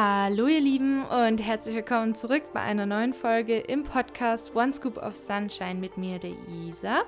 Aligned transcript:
Hallo 0.00 0.46
ihr 0.46 0.60
Lieben 0.60 1.04
und 1.06 1.38
herzlich 1.38 1.74
willkommen 1.74 2.14
zurück 2.14 2.44
bei 2.52 2.60
einer 2.60 2.86
neuen 2.86 3.12
Folge 3.12 3.58
im 3.58 3.82
Podcast 3.82 4.54
One 4.54 4.72
Scoop 4.72 4.96
of 4.96 5.16
Sunshine 5.16 5.74
mit 5.74 5.98
mir, 5.98 6.20
der 6.20 6.34
Isa. 6.68 7.02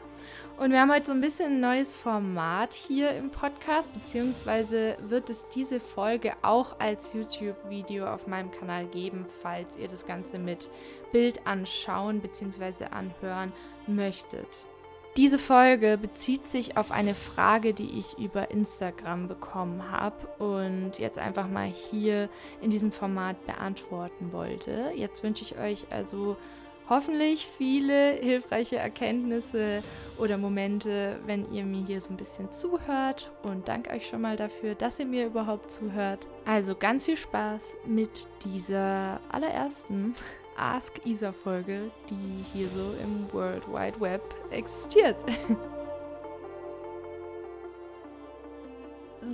Und 0.59 0.73
wir 0.73 0.81
haben 0.81 0.93
heute 0.93 1.07
so 1.07 1.13
ein 1.13 1.21
bisschen 1.21 1.53
ein 1.53 1.61
neues 1.61 1.95
Format 1.95 2.75
hier 2.75 3.13
im 3.13 3.31
Podcast, 3.31 3.95
beziehungsweise 3.95 4.97
wird 5.03 5.31
es 5.31 5.47
diese 5.55 5.79
Folge 5.79 6.33
auch 6.43 6.81
als 6.81 7.13
YouTube-Video 7.13 8.09
auf 8.09 8.27
meinem 8.27 8.51
Kanal 8.51 8.87
geben, 8.87 9.25
falls 9.41 9.77
ihr 9.77 9.87
das 9.87 10.05
Ganze 10.05 10.41
mit 10.41 10.69
Bild 11.13 11.47
anschauen 11.47 12.19
bzw. 12.21 12.87
anhören 12.87 13.53
möchtet. 13.87 14.67
Diese 15.17 15.39
Folge 15.41 15.99
bezieht 16.01 16.47
sich 16.47 16.77
auf 16.77 16.93
eine 16.93 17.15
Frage, 17.15 17.75
die 17.75 17.99
ich 17.99 18.17
über 18.19 18.53
Instagram 18.53 19.27
bekommen 19.27 19.91
habe 19.91 20.27
und 20.39 20.99
jetzt 20.99 21.19
einfach 21.19 21.49
mal 21.49 21.67
hier 21.67 22.29
in 22.63 22.71
diesem 22.71 22.93
Format 22.93 23.45
beantworten 23.45 24.33
wollte. 24.33 24.93
Jetzt 24.95 25.25
wünsche 25.25 25.43
ich 25.43 25.59
euch 25.59 25.87
also 25.91 26.37
hoffentlich 26.89 27.49
viele 27.59 28.13
hilfreiche 28.13 28.77
Erkenntnisse 28.77 29.83
oder 30.19 30.39
Momente, 30.39 31.19
wenn 31.27 31.51
ihr 31.53 31.65
mir 31.65 31.85
hier 31.85 32.01
so 32.01 32.11
ein 32.11 32.17
bisschen 32.17 32.53
zuhört 32.53 33.31
und 33.43 33.69
danke 33.69 33.91
euch 33.91 34.07
schon 34.07 34.21
mal 34.21 34.37
dafür, 34.37 34.77
dass 34.77 35.01
ihr 35.01 35.07
mir 35.07 35.27
überhaupt 35.27 35.73
zuhört. 35.73 36.29
Also 36.45 36.77
ganz 36.77 37.05
viel 37.07 37.17
Spaß 37.17 37.63
mit 37.85 38.29
dieser 38.45 39.21
allerersten 39.31 40.15
Ask 40.61 41.01
Isa 41.07 41.33
Folge, 41.33 41.91
die 42.11 42.45
hier 42.53 42.69
so 42.69 42.95
im 43.03 43.33
World 43.33 43.67
Wide 43.67 43.99
Web 43.99 44.21
existiert. 44.51 45.17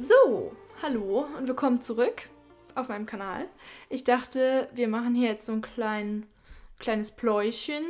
so, 0.07 0.53
hallo 0.81 1.27
und 1.37 1.49
willkommen 1.49 1.81
zurück 1.81 2.29
auf 2.77 2.89
meinem 2.89 3.07
Kanal. 3.07 3.49
Ich 3.89 4.05
dachte, 4.05 4.69
wir 4.73 4.87
machen 4.87 5.17
hier 5.17 5.31
jetzt 5.31 5.47
so 5.47 5.53
ein 5.53 5.63
klein, 5.63 6.27
kleines 6.79 7.11
Pläuschen 7.11 7.83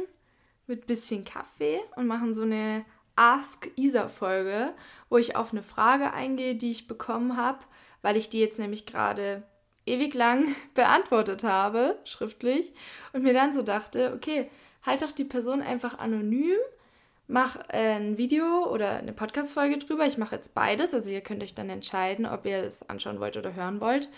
mit 0.67 0.87
bisschen 0.87 1.27
Kaffee 1.27 1.81
und 1.95 2.07
machen 2.07 2.35
so 2.35 2.41
eine 2.41 2.87
Ask 3.17 3.69
Isa 3.77 4.09
Folge, 4.09 4.73
wo 5.11 5.19
ich 5.19 5.37
auf 5.37 5.53
eine 5.53 5.63
Frage 5.63 6.15
eingehe, 6.15 6.55
die 6.55 6.71
ich 6.71 6.89
bekommen 6.89 7.37
habe, 7.37 7.59
weil 8.01 8.17
ich 8.17 8.31
die 8.31 8.41
jetzt 8.41 8.59
nämlich 8.59 8.87
gerade 8.87 9.43
ewig 9.87 10.15
lang 10.15 10.55
beantwortet 10.75 11.45
habe, 11.45 11.99
schriftlich, 12.05 12.73
und 13.13 13.23
mir 13.23 13.33
dann 13.33 13.53
so 13.53 13.63
dachte, 13.63 14.13
okay, 14.15 14.51
halt 14.85 15.03
doch 15.03 15.13
die 15.13 15.25
Person 15.25 15.63
einfach 15.63 15.99
anonym, 15.99 16.59
mach 17.29 17.57
äh, 17.71 17.95
ein 17.95 18.19
Video 18.19 18.71
oder 18.71 18.99
eine 18.99 19.13
Podcast-Folge 19.13 19.79
drüber. 19.79 20.07
Ich 20.07 20.19
mache 20.19 20.37
jetzt 20.37 20.55
beides, 20.55 20.95
also 20.95 21.11
ihr 21.11 21.23
könnt 21.23 21.43
euch 21.43 21.55
dann 21.55 21.71
entscheiden, 21.71 22.27
ob 22.27 22.47
ihr 22.47 22.63
das 22.63 22.89
anschauen 22.89 23.21
wollt 23.21 23.37
oder 23.37 23.55
hören 23.55 23.81
wollt. 23.81 24.09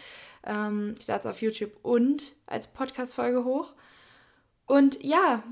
Ähm, 0.45 0.95
ich 0.99 1.07
lade 1.07 1.21
es 1.21 1.27
auf 1.27 1.41
YouTube 1.41 1.73
und 1.83 2.35
als 2.47 2.67
Podcast-Folge 2.69 3.45
hoch. 3.45 3.75
Und 4.67 5.03
ja, 5.03 5.43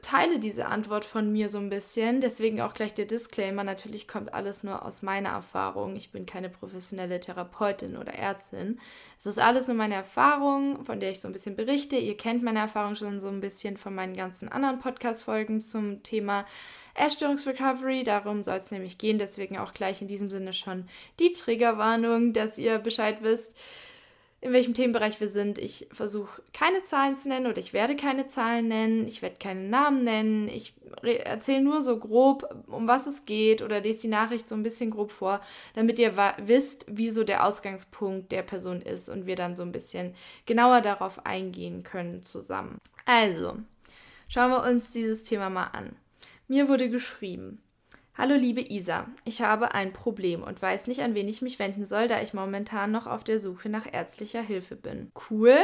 teile 0.00 0.38
diese 0.38 0.66
Antwort 0.66 1.04
von 1.04 1.32
mir 1.32 1.48
so 1.48 1.58
ein 1.58 1.68
bisschen. 1.68 2.20
Deswegen 2.20 2.60
auch 2.60 2.74
gleich 2.74 2.94
der 2.94 3.04
Disclaimer. 3.04 3.64
Natürlich 3.64 4.08
kommt 4.08 4.34
alles 4.34 4.62
nur 4.62 4.84
aus 4.84 5.02
meiner 5.02 5.30
Erfahrung. 5.30 5.96
Ich 5.96 6.12
bin 6.12 6.26
keine 6.26 6.48
professionelle 6.48 7.20
Therapeutin 7.20 7.96
oder 7.96 8.12
Ärztin. 8.12 8.80
Es 9.18 9.26
ist 9.26 9.38
alles 9.38 9.68
nur 9.68 9.76
meine 9.76 9.94
Erfahrung, 9.94 10.84
von 10.84 11.00
der 11.00 11.10
ich 11.10 11.20
so 11.20 11.28
ein 11.28 11.32
bisschen 11.32 11.56
berichte. 11.56 11.96
Ihr 11.96 12.16
kennt 12.16 12.42
meine 12.42 12.60
Erfahrung 12.60 12.94
schon 12.94 13.20
so 13.20 13.28
ein 13.28 13.40
bisschen 13.40 13.76
von 13.76 13.94
meinen 13.94 14.16
ganzen 14.16 14.48
anderen 14.48 14.78
Podcast-Folgen 14.78 15.60
zum 15.60 16.02
Thema 16.02 16.46
Essstörungsrecovery. 16.94 18.04
Darum 18.04 18.42
soll 18.42 18.58
es 18.58 18.70
nämlich 18.70 18.98
gehen. 18.98 19.18
Deswegen 19.18 19.58
auch 19.58 19.74
gleich 19.74 20.02
in 20.02 20.08
diesem 20.08 20.30
Sinne 20.30 20.52
schon 20.52 20.88
die 21.18 21.32
Triggerwarnung, 21.32 22.32
dass 22.32 22.58
ihr 22.58 22.78
Bescheid 22.78 23.18
wisst 23.22 23.54
in 24.42 24.52
welchem 24.52 24.74
Themenbereich 24.74 25.20
wir 25.20 25.28
sind. 25.28 25.58
Ich 25.58 25.86
versuche 25.92 26.42
keine 26.52 26.82
Zahlen 26.82 27.16
zu 27.16 27.28
nennen 27.28 27.46
oder 27.46 27.58
ich 27.58 27.72
werde 27.72 27.94
keine 27.94 28.26
Zahlen 28.26 28.66
nennen. 28.66 29.06
Ich 29.06 29.22
werde 29.22 29.36
keine 29.38 29.60
Namen 29.60 30.02
nennen. 30.02 30.48
Ich 30.48 30.74
erzähle 31.02 31.62
nur 31.62 31.80
so 31.80 31.96
grob, 31.96 32.52
um 32.66 32.88
was 32.88 33.06
es 33.06 33.24
geht 33.24 33.62
oder 33.62 33.80
lese 33.80 34.00
die 34.00 34.08
Nachricht 34.08 34.48
so 34.48 34.56
ein 34.56 34.64
bisschen 34.64 34.90
grob 34.90 35.12
vor, 35.12 35.40
damit 35.74 36.00
ihr 36.00 36.16
wisst, 36.44 36.86
wie 36.88 37.10
so 37.10 37.22
der 37.22 37.46
Ausgangspunkt 37.46 38.32
der 38.32 38.42
Person 38.42 38.82
ist 38.82 39.08
und 39.08 39.26
wir 39.26 39.36
dann 39.36 39.54
so 39.54 39.62
ein 39.62 39.70
bisschen 39.70 40.12
genauer 40.44 40.80
darauf 40.80 41.24
eingehen 41.24 41.84
können 41.84 42.24
zusammen. 42.24 42.78
Also, 43.04 43.58
schauen 44.26 44.50
wir 44.50 44.64
uns 44.68 44.90
dieses 44.90 45.22
Thema 45.22 45.50
mal 45.50 45.68
an. 45.68 45.94
Mir 46.48 46.68
wurde 46.68 46.90
geschrieben, 46.90 47.61
Hallo 48.14 48.34
liebe 48.34 48.60
Isa, 48.60 49.06
ich 49.24 49.40
habe 49.40 49.72
ein 49.72 49.94
Problem 49.94 50.42
und 50.42 50.60
weiß 50.60 50.86
nicht, 50.86 51.00
an 51.00 51.14
wen 51.14 51.28
ich 51.28 51.40
mich 51.40 51.58
wenden 51.58 51.86
soll, 51.86 52.08
da 52.08 52.20
ich 52.20 52.34
momentan 52.34 52.92
noch 52.92 53.06
auf 53.06 53.24
der 53.24 53.38
Suche 53.40 53.70
nach 53.70 53.90
ärztlicher 53.90 54.42
Hilfe 54.42 54.76
bin. 54.76 55.10
Cool. 55.30 55.56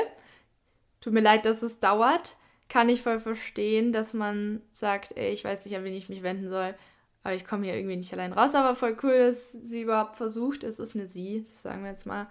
Tut 1.03 1.13
mir 1.13 1.21
leid, 1.21 1.45
dass 1.45 1.63
es 1.63 1.79
dauert. 1.79 2.37
Kann 2.71 2.89
ich 2.89 3.03
voll 3.03 3.21
verstehen, 3.21 3.93
dass 3.93 4.15
man 4.15 4.63
sagt, 4.71 5.15
ey, 5.17 5.31
ich 5.31 5.45
weiß 5.45 5.63
nicht, 5.65 5.77
an 5.77 5.85
wen 5.85 5.93
ich 5.93 6.09
mich 6.09 6.23
wenden 6.23 6.49
soll, 6.49 6.75
aber 7.23 7.35
ich 7.35 7.45
komme 7.45 7.67
hier 7.67 7.77
irgendwie 7.77 7.97
nicht 7.97 8.15
allein 8.15 8.33
raus. 8.33 8.55
Aber 8.55 8.75
voll 8.75 8.97
cool, 9.03 9.19
dass 9.19 9.53
sie 9.53 9.83
überhaupt 9.83 10.17
versucht, 10.17 10.65
es 10.65 10.79
ist 10.79 10.97
eine 10.97 11.07
sie, 11.07 11.45
das 11.47 11.63
sagen 11.63 11.83
wir 11.83 11.91
jetzt 11.91 12.07
mal, 12.07 12.29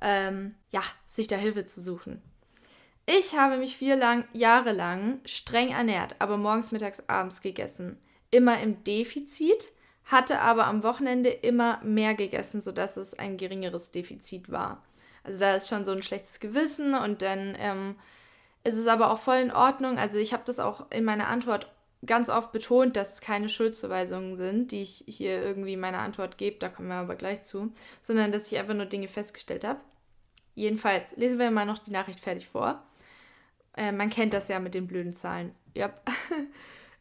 ähm, 0.00 0.54
ja, 0.70 0.82
sich 1.06 1.26
da 1.26 1.36
Hilfe 1.36 1.66
zu 1.66 1.82
suchen. 1.82 2.22
Ich 3.04 3.36
habe 3.36 3.58
mich 3.58 3.76
vier 3.76 3.96
lang, 3.96 4.24
Jahre 4.32 4.72
lang 4.72 5.20
streng 5.26 5.68
ernährt, 5.68 6.16
aber 6.20 6.38
morgens, 6.38 6.72
mittags, 6.72 7.06
abends 7.06 7.42
gegessen 7.42 7.98
immer 8.30 8.60
im 8.60 8.82
Defizit, 8.84 9.72
hatte 10.04 10.40
aber 10.40 10.66
am 10.66 10.82
Wochenende 10.82 11.28
immer 11.30 11.80
mehr 11.82 12.14
gegessen, 12.14 12.60
sodass 12.60 12.96
es 12.96 13.14
ein 13.14 13.36
geringeres 13.36 13.90
Defizit 13.90 14.50
war. 14.50 14.82
Also 15.24 15.40
da 15.40 15.54
ist 15.54 15.68
schon 15.68 15.84
so 15.84 15.92
ein 15.92 16.02
schlechtes 16.02 16.40
Gewissen 16.40 16.94
und 16.94 17.20
dann 17.20 17.54
ähm, 17.58 17.96
ist 18.64 18.76
es 18.76 18.86
aber 18.86 19.10
auch 19.10 19.18
voll 19.18 19.36
in 19.36 19.52
Ordnung. 19.52 19.98
Also 19.98 20.18
ich 20.18 20.32
habe 20.32 20.42
das 20.46 20.58
auch 20.58 20.90
in 20.90 21.04
meiner 21.04 21.28
Antwort 21.28 21.70
ganz 22.06 22.30
oft 22.30 22.52
betont, 22.52 22.96
dass 22.96 23.14
es 23.14 23.20
keine 23.20 23.48
Schuldzuweisungen 23.48 24.36
sind, 24.36 24.72
die 24.72 24.82
ich 24.82 25.04
hier 25.06 25.42
irgendwie 25.42 25.74
in 25.74 25.80
meiner 25.80 25.98
Antwort 25.98 26.38
gebe, 26.38 26.58
da 26.58 26.68
kommen 26.68 26.88
wir 26.88 26.94
aber 26.94 27.16
gleich 27.16 27.42
zu, 27.42 27.72
sondern 28.02 28.32
dass 28.32 28.50
ich 28.50 28.58
einfach 28.58 28.74
nur 28.74 28.86
Dinge 28.86 29.08
festgestellt 29.08 29.64
habe. 29.64 29.80
Jedenfalls 30.54 31.16
lesen 31.16 31.38
wir 31.38 31.50
mal 31.50 31.66
noch 31.66 31.78
die 31.78 31.90
Nachricht 31.90 32.20
fertig 32.20 32.48
vor. 32.48 32.82
Äh, 33.76 33.92
man 33.92 34.10
kennt 34.10 34.32
das 34.32 34.48
ja 34.48 34.58
mit 34.58 34.74
den 34.74 34.86
blöden 34.86 35.14
Zahlen. 35.14 35.54
Ja. 35.74 35.92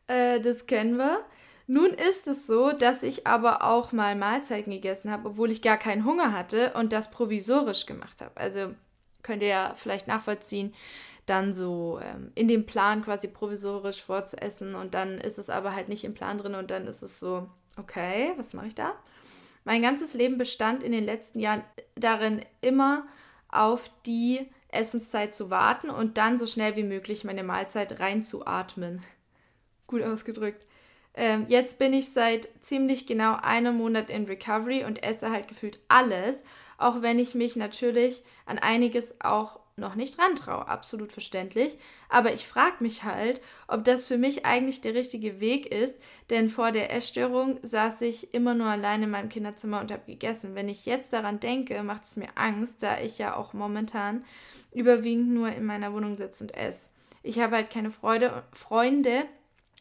Äh, 0.08 0.40
das 0.40 0.66
kennen 0.66 0.98
wir. 0.98 1.24
Nun 1.68 1.92
ist 1.92 2.28
es 2.28 2.48
so, 2.48 2.72
dass 2.72 3.04
ich 3.04 3.28
aber 3.28 3.62
auch 3.62 3.92
mal 3.92 4.16
Mahlzeiten 4.16 4.72
gegessen 4.72 5.12
habe, 5.12 5.30
obwohl 5.30 5.52
ich 5.52 5.62
gar 5.62 5.78
keinen 5.78 6.06
Hunger 6.06 6.32
hatte 6.32 6.74
und 6.74 6.94
das 6.94 7.12
provisorisch 7.12 7.86
gemacht 7.86 8.22
habe. 8.22 8.38
Also 8.38 8.74
könnt 9.22 9.42
ihr 9.42 9.50
ja 9.50 9.74
vielleicht 9.76 10.08
nachvollziehen, 10.08 10.74
dann 11.26 11.52
so 11.52 12.00
ähm, 12.02 12.32
in 12.36 12.48
dem 12.48 12.66
Plan 12.66 13.04
quasi 13.04 13.28
provisorisch 13.28 14.02
vorzuessen 14.02 14.76
und 14.76 14.94
dann 14.94 15.18
ist 15.18 15.38
es 15.38 15.50
aber 15.50 15.76
halt 15.76 15.90
nicht 15.90 16.06
im 16.06 16.14
Plan 16.14 16.38
drin 16.38 16.56
und 16.56 16.72
dann 16.72 16.88
ist 16.88 17.02
es 17.02 17.20
so, 17.20 17.50
okay, 17.78 18.32
was 18.38 18.54
mache 18.54 18.68
ich 18.68 18.76
da? 18.76 18.94
Mein 19.66 19.82
ganzes 19.82 20.14
Leben 20.14 20.38
bestand 20.38 20.84
in 20.84 20.94
den 20.94 21.04
letzten 21.04 21.40
Jahren 21.40 21.64
darin, 21.96 22.46
immer 22.62 23.06
auf 23.50 23.92
die 24.06 24.50
Essenszeit 24.70 25.36
zu 25.36 25.50
warten 25.50 25.90
und 25.90 26.18
dann 26.18 26.38
so 26.38 26.48
schnell 26.48 26.78
wie 26.78 26.84
möglich 26.84 27.26
meine 27.26 27.44
Mahlzeit 27.44 28.00
reinzuatmen. 28.00 29.04
Gut 29.88 30.04
ausgedrückt. 30.04 30.66
Ähm, 31.14 31.46
jetzt 31.48 31.80
bin 31.80 31.94
ich 31.94 32.10
seit 32.10 32.48
ziemlich 32.62 33.08
genau 33.08 33.38
einem 33.42 33.78
Monat 33.78 34.10
in 34.10 34.26
Recovery 34.26 34.84
und 34.84 35.04
esse 35.04 35.32
halt 35.32 35.48
gefühlt 35.48 35.80
alles, 35.88 36.44
auch 36.78 37.02
wenn 37.02 37.18
ich 37.18 37.34
mich 37.34 37.56
natürlich 37.56 38.22
an 38.46 38.60
einiges 38.60 39.20
auch 39.22 39.60
noch 39.78 39.96
nicht 39.96 40.20
rantraue. 40.20 40.68
Absolut 40.68 41.12
verständlich. 41.12 41.78
Aber 42.10 42.34
ich 42.34 42.48
frage 42.48 42.78
mich 42.80 43.04
halt, 43.04 43.42
ob 43.68 43.84
das 43.84 44.08
für 44.08 44.18
mich 44.18 44.46
eigentlich 44.46 44.82
der 44.82 44.96
richtige 44.96 45.40
Weg 45.40 45.72
ist, 45.72 45.98
denn 46.30 46.50
vor 46.50 46.72
der 46.72 46.94
Essstörung 46.94 47.60
saß 47.64 48.02
ich 48.02 48.34
immer 48.34 48.54
nur 48.54 48.68
alleine 48.68 49.06
in 49.06 49.12
meinem 49.12 49.30
Kinderzimmer 49.30 49.80
und 49.82 49.92
habe 49.92 50.04
gegessen. 50.06 50.56
Wenn 50.56 50.70
ich 50.70 50.86
jetzt 50.86 51.14
daran 51.14 51.40
denke, 51.40 51.82
macht 51.84 52.04
es 52.04 52.16
mir 52.16 52.30
Angst, 52.36 52.84
da 52.84 53.00
ich 53.00 53.18
ja 53.18 53.36
auch 53.36 53.54
momentan 53.54 54.26
überwiegend 54.74 55.30
nur 55.30 55.50
in 55.50 55.66
meiner 55.66 55.94
Wohnung 55.94 56.18
sitze 56.18 56.44
und 56.44 56.56
esse. 56.56 56.90
Ich 57.24 57.40
habe 57.40 57.56
halt 57.56 57.70
keine 57.70 57.92
Freude, 57.92 58.44
Freunde 58.52 59.26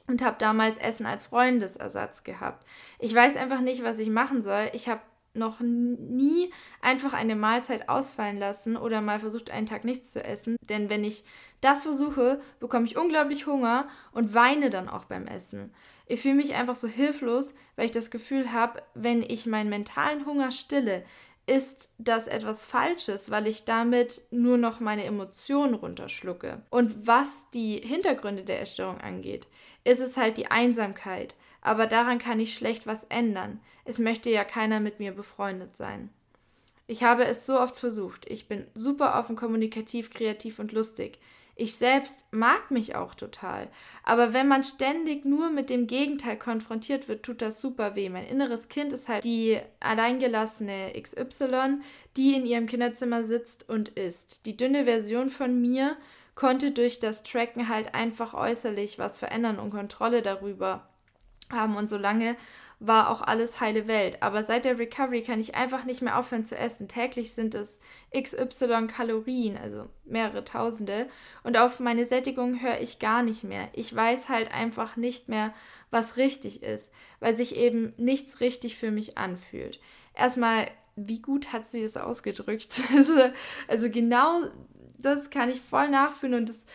und 0.06 0.22
habe 0.22 0.36
damals 0.38 0.78
Essen 0.78 1.06
als 1.06 1.26
Freundesersatz 1.26 2.24
gehabt. 2.24 2.66
Ich 2.98 3.14
weiß 3.14 3.36
einfach 3.36 3.60
nicht, 3.60 3.84
was 3.84 3.98
ich 3.98 4.08
machen 4.08 4.42
soll. 4.42 4.70
Ich 4.72 4.88
habe 4.88 5.00
noch 5.36 5.60
nie 5.60 6.50
einfach 6.80 7.12
eine 7.12 7.36
Mahlzeit 7.36 7.88
ausfallen 7.88 8.38
lassen 8.38 8.76
oder 8.76 9.00
mal 9.00 9.20
versucht, 9.20 9.50
einen 9.50 9.66
Tag 9.66 9.84
nichts 9.84 10.12
zu 10.12 10.24
essen. 10.24 10.56
Denn 10.62 10.88
wenn 10.88 11.04
ich 11.04 11.24
das 11.60 11.82
versuche, 11.82 12.40
bekomme 12.58 12.86
ich 12.86 12.96
unglaublich 12.96 13.46
Hunger 13.46 13.88
und 14.12 14.34
weine 14.34 14.70
dann 14.70 14.88
auch 14.88 15.04
beim 15.04 15.26
Essen. 15.26 15.74
Ich 16.06 16.22
fühle 16.22 16.34
mich 16.34 16.54
einfach 16.54 16.76
so 16.76 16.88
hilflos, 16.88 17.54
weil 17.74 17.86
ich 17.86 17.92
das 17.92 18.10
Gefühl 18.10 18.52
habe, 18.52 18.82
wenn 18.94 19.22
ich 19.22 19.46
meinen 19.46 19.70
mentalen 19.70 20.24
Hunger 20.26 20.50
stille, 20.50 21.04
ist 21.46 21.92
das 21.98 22.26
etwas 22.26 22.64
Falsches, 22.64 23.30
weil 23.30 23.46
ich 23.46 23.64
damit 23.64 24.22
nur 24.30 24.58
noch 24.58 24.80
meine 24.80 25.04
Emotionen 25.04 25.74
runterschlucke. 25.74 26.62
Und 26.70 27.06
was 27.06 27.50
die 27.52 27.78
Hintergründe 27.78 28.42
der 28.42 28.60
Essstörung 28.60 29.00
angeht, 29.00 29.46
ist 29.86 30.00
es 30.00 30.16
halt 30.16 30.36
die 30.36 30.50
Einsamkeit. 30.50 31.36
Aber 31.60 31.86
daran 31.86 32.18
kann 32.18 32.40
ich 32.40 32.54
schlecht 32.54 32.86
was 32.86 33.04
ändern. 33.04 33.60
Es 33.84 33.98
möchte 33.98 34.30
ja 34.30 34.44
keiner 34.44 34.80
mit 34.80 34.98
mir 34.98 35.12
befreundet 35.12 35.76
sein. 35.76 36.10
Ich 36.86 37.02
habe 37.02 37.24
es 37.24 37.46
so 37.46 37.58
oft 37.58 37.76
versucht. 37.76 38.28
Ich 38.28 38.48
bin 38.48 38.66
super 38.74 39.18
offen, 39.18 39.36
kommunikativ, 39.36 40.10
kreativ 40.10 40.58
und 40.58 40.72
lustig. 40.72 41.18
Ich 41.58 41.74
selbst 41.74 42.26
mag 42.32 42.70
mich 42.70 42.94
auch 42.94 43.14
total. 43.14 43.68
Aber 44.02 44.32
wenn 44.32 44.46
man 44.46 44.62
ständig 44.62 45.24
nur 45.24 45.50
mit 45.50 45.70
dem 45.70 45.86
Gegenteil 45.86 46.36
konfrontiert 46.36 47.08
wird, 47.08 47.24
tut 47.24 47.40
das 47.40 47.60
super 47.60 47.96
weh. 47.96 48.10
Mein 48.10 48.26
inneres 48.26 48.68
Kind 48.68 48.92
ist 48.92 49.08
halt 49.08 49.24
die 49.24 49.58
alleingelassene 49.80 50.92
XY, 51.00 51.80
die 52.16 52.34
in 52.34 52.44
ihrem 52.44 52.66
Kinderzimmer 52.66 53.24
sitzt 53.24 53.68
und 53.68 53.88
isst. 53.90 54.44
Die 54.46 54.56
dünne 54.56 54.84
Version 54.84 55.30
von 55.30 55.60
mir 55.60 55.96
konnte 56.36 56.70
durch 56.70 57.00
das 57.00 57.24
Tracken 57.24 57.68
halt 57.68 57.94
einfach 57.94 58.34
äußerlich 58.34 59.00
was 59.00 59.18
verändern 59.18 59.58
und 59.58 59.70
Kontrolle 59.70 60.22
darüber 60.22 60.88
haben. 61.50 61.76
Und 61.76 61.88
solange 61.88 62.36
war 62.78 63.08
auch 63.08 63.22
alles 63.22 63.60
heile 63.60 63.88
Welt. 63.88 64.22
Aber 64.22 64.42
seit 64.42 64.66
der 64.66 64.78
Recovery 64.78 65.22
kann 65.22 65.40
ich 65.40 65.54
einfach 65.54 65.84
nicht 65.84 66.02
mehr 66.02 66.18
aufhören 66.18 66.44
zu 66.44 66.56
essen. 66.56 66.88
Täglich 66.88 67.32
sind 67.32 67.54
es 67.54 67.78
XY 68.14 68.86
Kalorien, 68.86 69.56
also 69.56 69.88
mehrere 70.04 70.44
Tausende. 70.44 71.08
Und 71.42 71.56
auf 71.56 71.80
meine 71.80 72.04
Sättigung 72.04 72.60
höre 72.60 72.80
ich 72.80 72.98
gar 72.98 73.22
nicht 73.22 73.42
mehr. 73.42 73.68
Ich 73.72 73.94
weiß 73.94 74.28
halt 74.28 74.52
einfach 74.52 74.96
nicht 74.96 75.28
mehr, 75.28 75.54
was 75.90 76.18
richtig 76.18 76.62
ist, 76.62 76.92
weil 77.18 77.32
sich 77.32 77.56
eben 77.56 77.94
nichts 77.96 78.40
richtig 78.40 78.76
für 78.76 78.90
mich 78.90 79.16
anfühlt. 79.16 79.80
Erstmal, 80.14 80.68
wie 80.96 81.22
gut 81.22 81.54
hat 81.54 81.66
sie 81.66 81.80
das 81.80 81.96
ausgedrückt? 81.96 82.82
also 83.68 83.88
genau 83.88 84.42
das 84.98 85.30
kann 85.30 85.50
ich 85.50 85.60
voll 85.60 85.88
nachfühlen 85.88 86.40
und 86.40 86.48
das, 86.48 86.66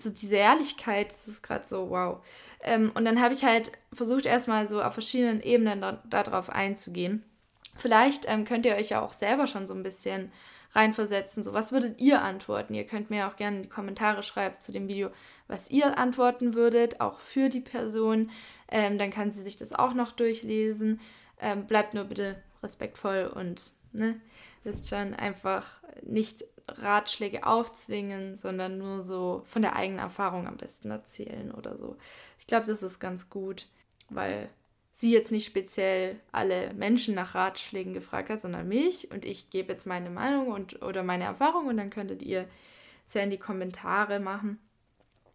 so 0.00 0.10
diese 0.10 0.36
Ehrlichkeit, 0.36 1.10
das 1.10 1.28
ist 1.28 1.42
gerade 1.42 1.66
so 1.66 1.90
wow. 1.90 2.24
Ähm, 2.62 2.92
und 2.94 3.04
dann 3.04 3.20
habe 3.20 3.34
ich 3.34 3.44
halt 3.44 3.72
versucht, 3.92 4.26
erstmal 4.26 4.68
so 4.68 4.82
auf 4.82 4.94
verschiedenen 4.94 5.40
Ebenen 5.40 5.98
darauf 6.08 6.46
da 6.46 6.52
einzugehen. 6.52 7.24
Vielleicht 7.76 8.26
ähm, 8.28 8.44
könnt 8.44 8.66
ihr 8.66 8.76
euch 8.76 8.90
ja 8.90 9.02
auch 9.02 9.12
selber 9.12 9.46
schon 9.46 9.66
so 9.66 9.74
ein 9.74 9.82
bisschen 9.82 10.30
reinversetzen. 10.72 11.42
So, 11.42 11.52
was 11.52 11.72
würdet 11.72 12.00
ihr 12.00 12.22
antworten? 12.22 12.74
Ihr 12.74 12.86
könnt 12.86 13.10
mir 13.10 13.28
auch 13.28 13.36
gerne 13.36 13.58
in 13.58 13.62
die 13.64 13.68
Kommentare 13.68 14.22
schreiben 14.22 14.58
zu 14.58 14.72
dem 14.72 14.88
Video, 14.88 15.10
was 15.46 15.70
ihr 15.70 15.98
antworten 15.98 16.54
würdet, 16.54 17.00
auch 17.00 17.20
für 17.20 17.48
die 17.48 17.60
Person. 17.60 18.30
Ähm, 18.68 18.98
dann 18.98 19.10
kann 19.10 19.30
sie 19.30 19.42
sich 19.42 19.56
das 19.56 19.72
auch 19.72 19.94
noch 19.94 20.12
durchlesen. 20.12 21.00
Ähm, 21.40 21.66
bleibt 21.66 21.94
nur 21.94 22.04
bitte 22.04 22.42
respektvoll 22.62 23.30
und, 23.34 23.72
ne, 23.92 24.20
wisst 24.62 24.88
schon, 24.88 25.14
einfach 25.14 25.80
nicht 26.02 26.44
Ratschläge 26.66 27.46
aufzwingen, 27.46 28.36
sondern 28.36 28.78
nur 28.78 29.02
so 29.02 29.42
von 29.46 29.62
der 29.62 29.76
eigenen 29.76 30.00
Erfahrung 30.00 30.46
am 30.46 30.56
besten 30.56 30.90
erzählen 30.90 31.52
oder 31.52 31.76
so. 31.76 31.96
Ich 32.38 32.46
glaube, 32.46 32.66
das 32.66 32.82
ist 32.82 33.00
ganz 33.00 33.28
gut, 33.28 33.66
weil 34.08 34.48
sie 34.92 35.12
jetzt 35.12 35.32
nicht 35.32 35.44
speziell 35.44 36.20
alle 36.32 36.72
Menschen 36.74 37.14
nach 37.14 37.34
Ratschlägen 37.34 37.92
gefragt 37.92 38.30
hat, 38.30 38.40
sondern 38.40 38.68
mich 38.68 39.10
und 39.10 39.24
ich 39.24 39.50
gebe 39.50 39.72
jetzt 39.72 39.86
meine 39.86 40.08
Meinung 40.08 40.48
und 40.48 40.82
oder 40.82 41.02
meine 41.02 41.24
Erfahrung 41.24 41.66
und 41.66 41.76
dann 41.76 41.90
könntet 41.90 42.22
ihr 42.22 42.46
es 43.06 43.14
ja 43.14 43.22
in 43.22 43.30
die 43.30 43.38
Kommentare 43.38 44.20
machen. 44.20 44.58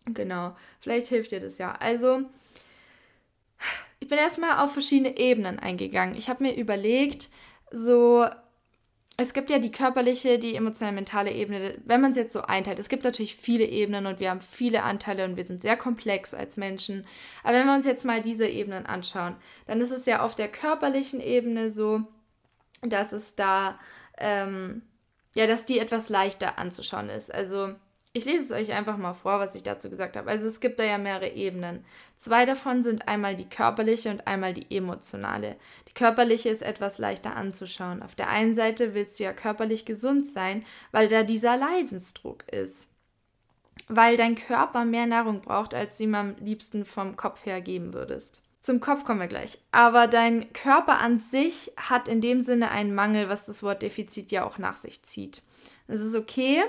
Genau, 0.06 0.56
vielleicht 0.80 1.08
hilft 1.08 1.32
dir 1.32 1.40
das 1.40 1.58
ja. 1.58 1.74
Also, 1.74 2.22
ich 4.00 4.08
bin 4.08 4.18
erstmal 4.18 4.64
auf 4.64 4.74
verschiedene 4.74 5.18
Ebenen 5.18 5.60
eingegangen. 5.60 6.16
Ich 6.16 6.30
habe 6.30 6.44
mir 6.44 6.56
überlegt, 6.56 7.30
so 7.70 8.28
es 9.22 9.34
gibt 9.34 9.50
ja 9.50 9.60
die 9.60 9.72
körperliche, 9.72 10.40
die 10.40 10.56
emotionale, 10.56 10.96
mentale 10.96 11.34
Ebene, 11.34 11.78
wenn 11.84 12.00
man 12.00 12.12
es 12.12 12.18
jetzt 12.18 12.32
so 12.32 12.44
einteilt. 12.44 12.80
Es 12.80 12.88
gibt 12.88 13.04
natürlich 13.04 13.36
viele 13.36 13.66
Ebenen 13.66 14.06
und 14.06 14.22
wir 14.22 14.30
haben 14.30 14.40
viele 14.40 14.84
Anteile 14.84 15.26
und 15.26 15.36
wir 15.36 15.44
sind 15.44 15.62
sehr 15.62 15.76
komplex 15.76 16.34
als 16.34 16.56
Menschen. 16.56 17.06
Aber 17.44 17.58
wenn 17.58 17.68
wir 17.68 17.76
uns 17.76 17.86
jetzt 17.86 18.06
mal 18.06 18.22
diese 18.22 18.48
Ebenen 18.48 18.86
anschauen, 18.86 19.36
dann 19.66 19.82
ist 19.82 19.92
es 19.92 20.06
ja 20.06 20.22
auf 20.22 20.36
der 20.36 20.48
körperlichen 20.48 21.20
Ebene 21.20 21.70
so, 21.70 22.04
dass 22.82 23.12
es 23.12 23.36
da, 23.36 23.78
ähm, 24.18 24.84
ja, 25.36 25.48
dass 25.48 25.66
die 25.66 25.80
etwas 25.80 26.08
leichter 26.08 26.58
anzuschauen 26.58 27.10
ist. 27.10 27.34
Also 27.34 27.76
ich 28.20 28.26
lese 28.26 28.44
es 28.44 28.52
euch 28.52 28.76
einfach 28.76 28.98
mal 28.98 29.14
vor, 29.14 29.40
was 29.40 29.56
ich 29.56 29.64
dazu 29.64 29.90
gesagt 29.90 30.18
habe. 30.18 30.30
Also 30.30 30.46
es 30.48 30.60
gibt 30.60 30.78
da 30.78 30.84
ja 30.84 30.98
mehrere 30.98 31.30
Ebenen. 31.30 31.86
Zwei 32.18 32.46
davon 32.46 32.84
sind 32.84 33.08
einmal 33.08 33.38
die 33.38 33.48
körperliche 33.48 34.10
und 34.10 34.28
einmal 34.28 34.54
die 34.54 34.76
emotionale. 34.76 35.56
Die 35.88 35.94
körperliche 35.94 36.50
ist 36.50 36.62
etwas 36.62 36.98
leichter 36.98 37.38
anzuschauen. 37.38 38.04
Auf 38.04 38.16
der 38.16 38.30
einen 38.30 38.56
Seite 38.56 38.94
willst 38.94 39.20
du 39.20 39.24
ja 39.24 39.32
körperlich 39.32 39.86
gesund 39.86 40.28
sein, 40.28 40.66
weil 40.92 41.08
da 41.08 41.24
dieser 41.24 41.56
Leidensdruck 41.56 42.44
ist. 42.52 42.88
Weil 43.88 44.18
dein 44.18 44.36
Körper 44.36 44.84
mehr 44.84 45.08
Nahrung 45.08 45.40
braucht, 45.40 45.74
als 45.74 45.98
du 45.98 46.04
ihm 46.04 46.16
am 46.16 46.36
liebsten 46.40 46.84
vom 46.84 47.16
Kopf 47.16 47.46
her 47.46 47.62
geben 47.62 47.94
würdest. 47.94 48.42
Zum 48.60 48.82
Kopf 48.82 49.06
kommen 49.06 49.22
wir 49.22 49.28
gleich. 49.28 49.58
Aber 49.72 50.08
dein 50.08 50.52
Körper 50.52 51.00
an 51.00 51.20
sich 51.20 51.72
hat 51.78 52.10
in 52.10 52.20
dem 52.20 52.42
Sinne 52.42 52.70
einen 52.72 52.94
Mangel, 52.94 53.30
was 53.30 53.46
das 53.46 53.64
Wort 53.64 53.82
Defizit 53.82 54.32
ja 54.32 54.46
auch 54.46 54.58
nach 54.58 54.76
sich 54.76 55.04
zieht. 55.04 55.42
Es 55.88 56.02
ist 56.02 56.16
okay, 56.16 56.62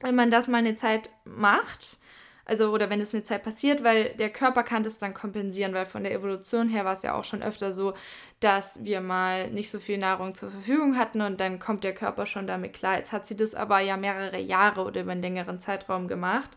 wenn 0.00 0.14
man 0.14 0.30
das 0.30 0.48
mal 0.48 0.58
eine 0.58 0.76
Zeit 0.76 1.10
macht, 1.24 1.98
also 2.46 2.70
oder 2.70 2.90
wenn 2.90 3.00
es 3.00 3.12
eine 3.12 3.24
Zeit 3.24 3.42
passiert, 3.42 3.82
weil 3.82 4.14
der 4.14 4.30
Körper 4.30 4.62
kann 4.62 4.84
das 4.84 4.98
dann 4.98 5.14
kompensieren, 5.14 5.74
weil 5.74 5.84
von 5.84 6.04
der 6.04 6.12
Evolution 6.12 6.68
her 6.68 6.84
war 6.84 6.94
es 6.94 7.02
ja 7.02 7.14
auch 7.14 7.24
schon 7.24 7.42
öfter 7.42 7.74
so, 7.74 7.94
dass 8.38 8.84
wir 8.84 9.00
mal 9.00 9.50
nicht 9.50 9.70
so 9.70 9.80
viel 9.80 9.98
Nahrung 9.98 10.34
zur 10.34 10.50
Verfügung 10.50 10.96
hatten 10.96 11.20
und 11.22 11.40
dann 11.40 11.58
kommt 11.58 11.82
der 11.82 11.94
Körper 11.94 12.24
schon 12.24 12.46
damit 12.46 12.72
klar. 12.72 12.98
Jetzt 12.98 13.12
hat 13.12 13.26
sie 13.26 13.36
das 13.36 13.56
aber 13.56 13.80
ja 13.80 13.96
mehrere 13.96 14.38
Jahre 14.38 14.84
oder 14.84 15.00
über 15.00 15.12
einen 15.12 15.22
längeren 15.22 15.58
Zeitraum 15.58 16.06
gemacht. 16.06 16.50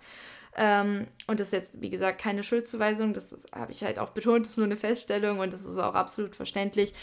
Ähm, 0.56 1.07
und 1.25 1.39
das 1.39 1.47
ist 1.47 1.53
jetzt, 1.53 1.81
wie 1.81 1.89
gesagt, 1.89 2.21
keine 2.21 2.44
Schuldzuweisung, 2.44 3.13
das 3.13 3.47
habe 3.56 3.71
ich 3.71 3.83
halt 3.83 3.97
auch 3.97 4.12
betont, 4.12 4.45
das 4.45 4.53
ist 4.53 4.57
nur 4.57 4.65
eine 4.65 4.77
Feststellung 4.77 5.39
und 5.39 5.53
das 5.53 5.65
ist 5.65 5.77
auch 5.77 5.95
absolut 5.95 6.35
verständlich. 6.35 6.94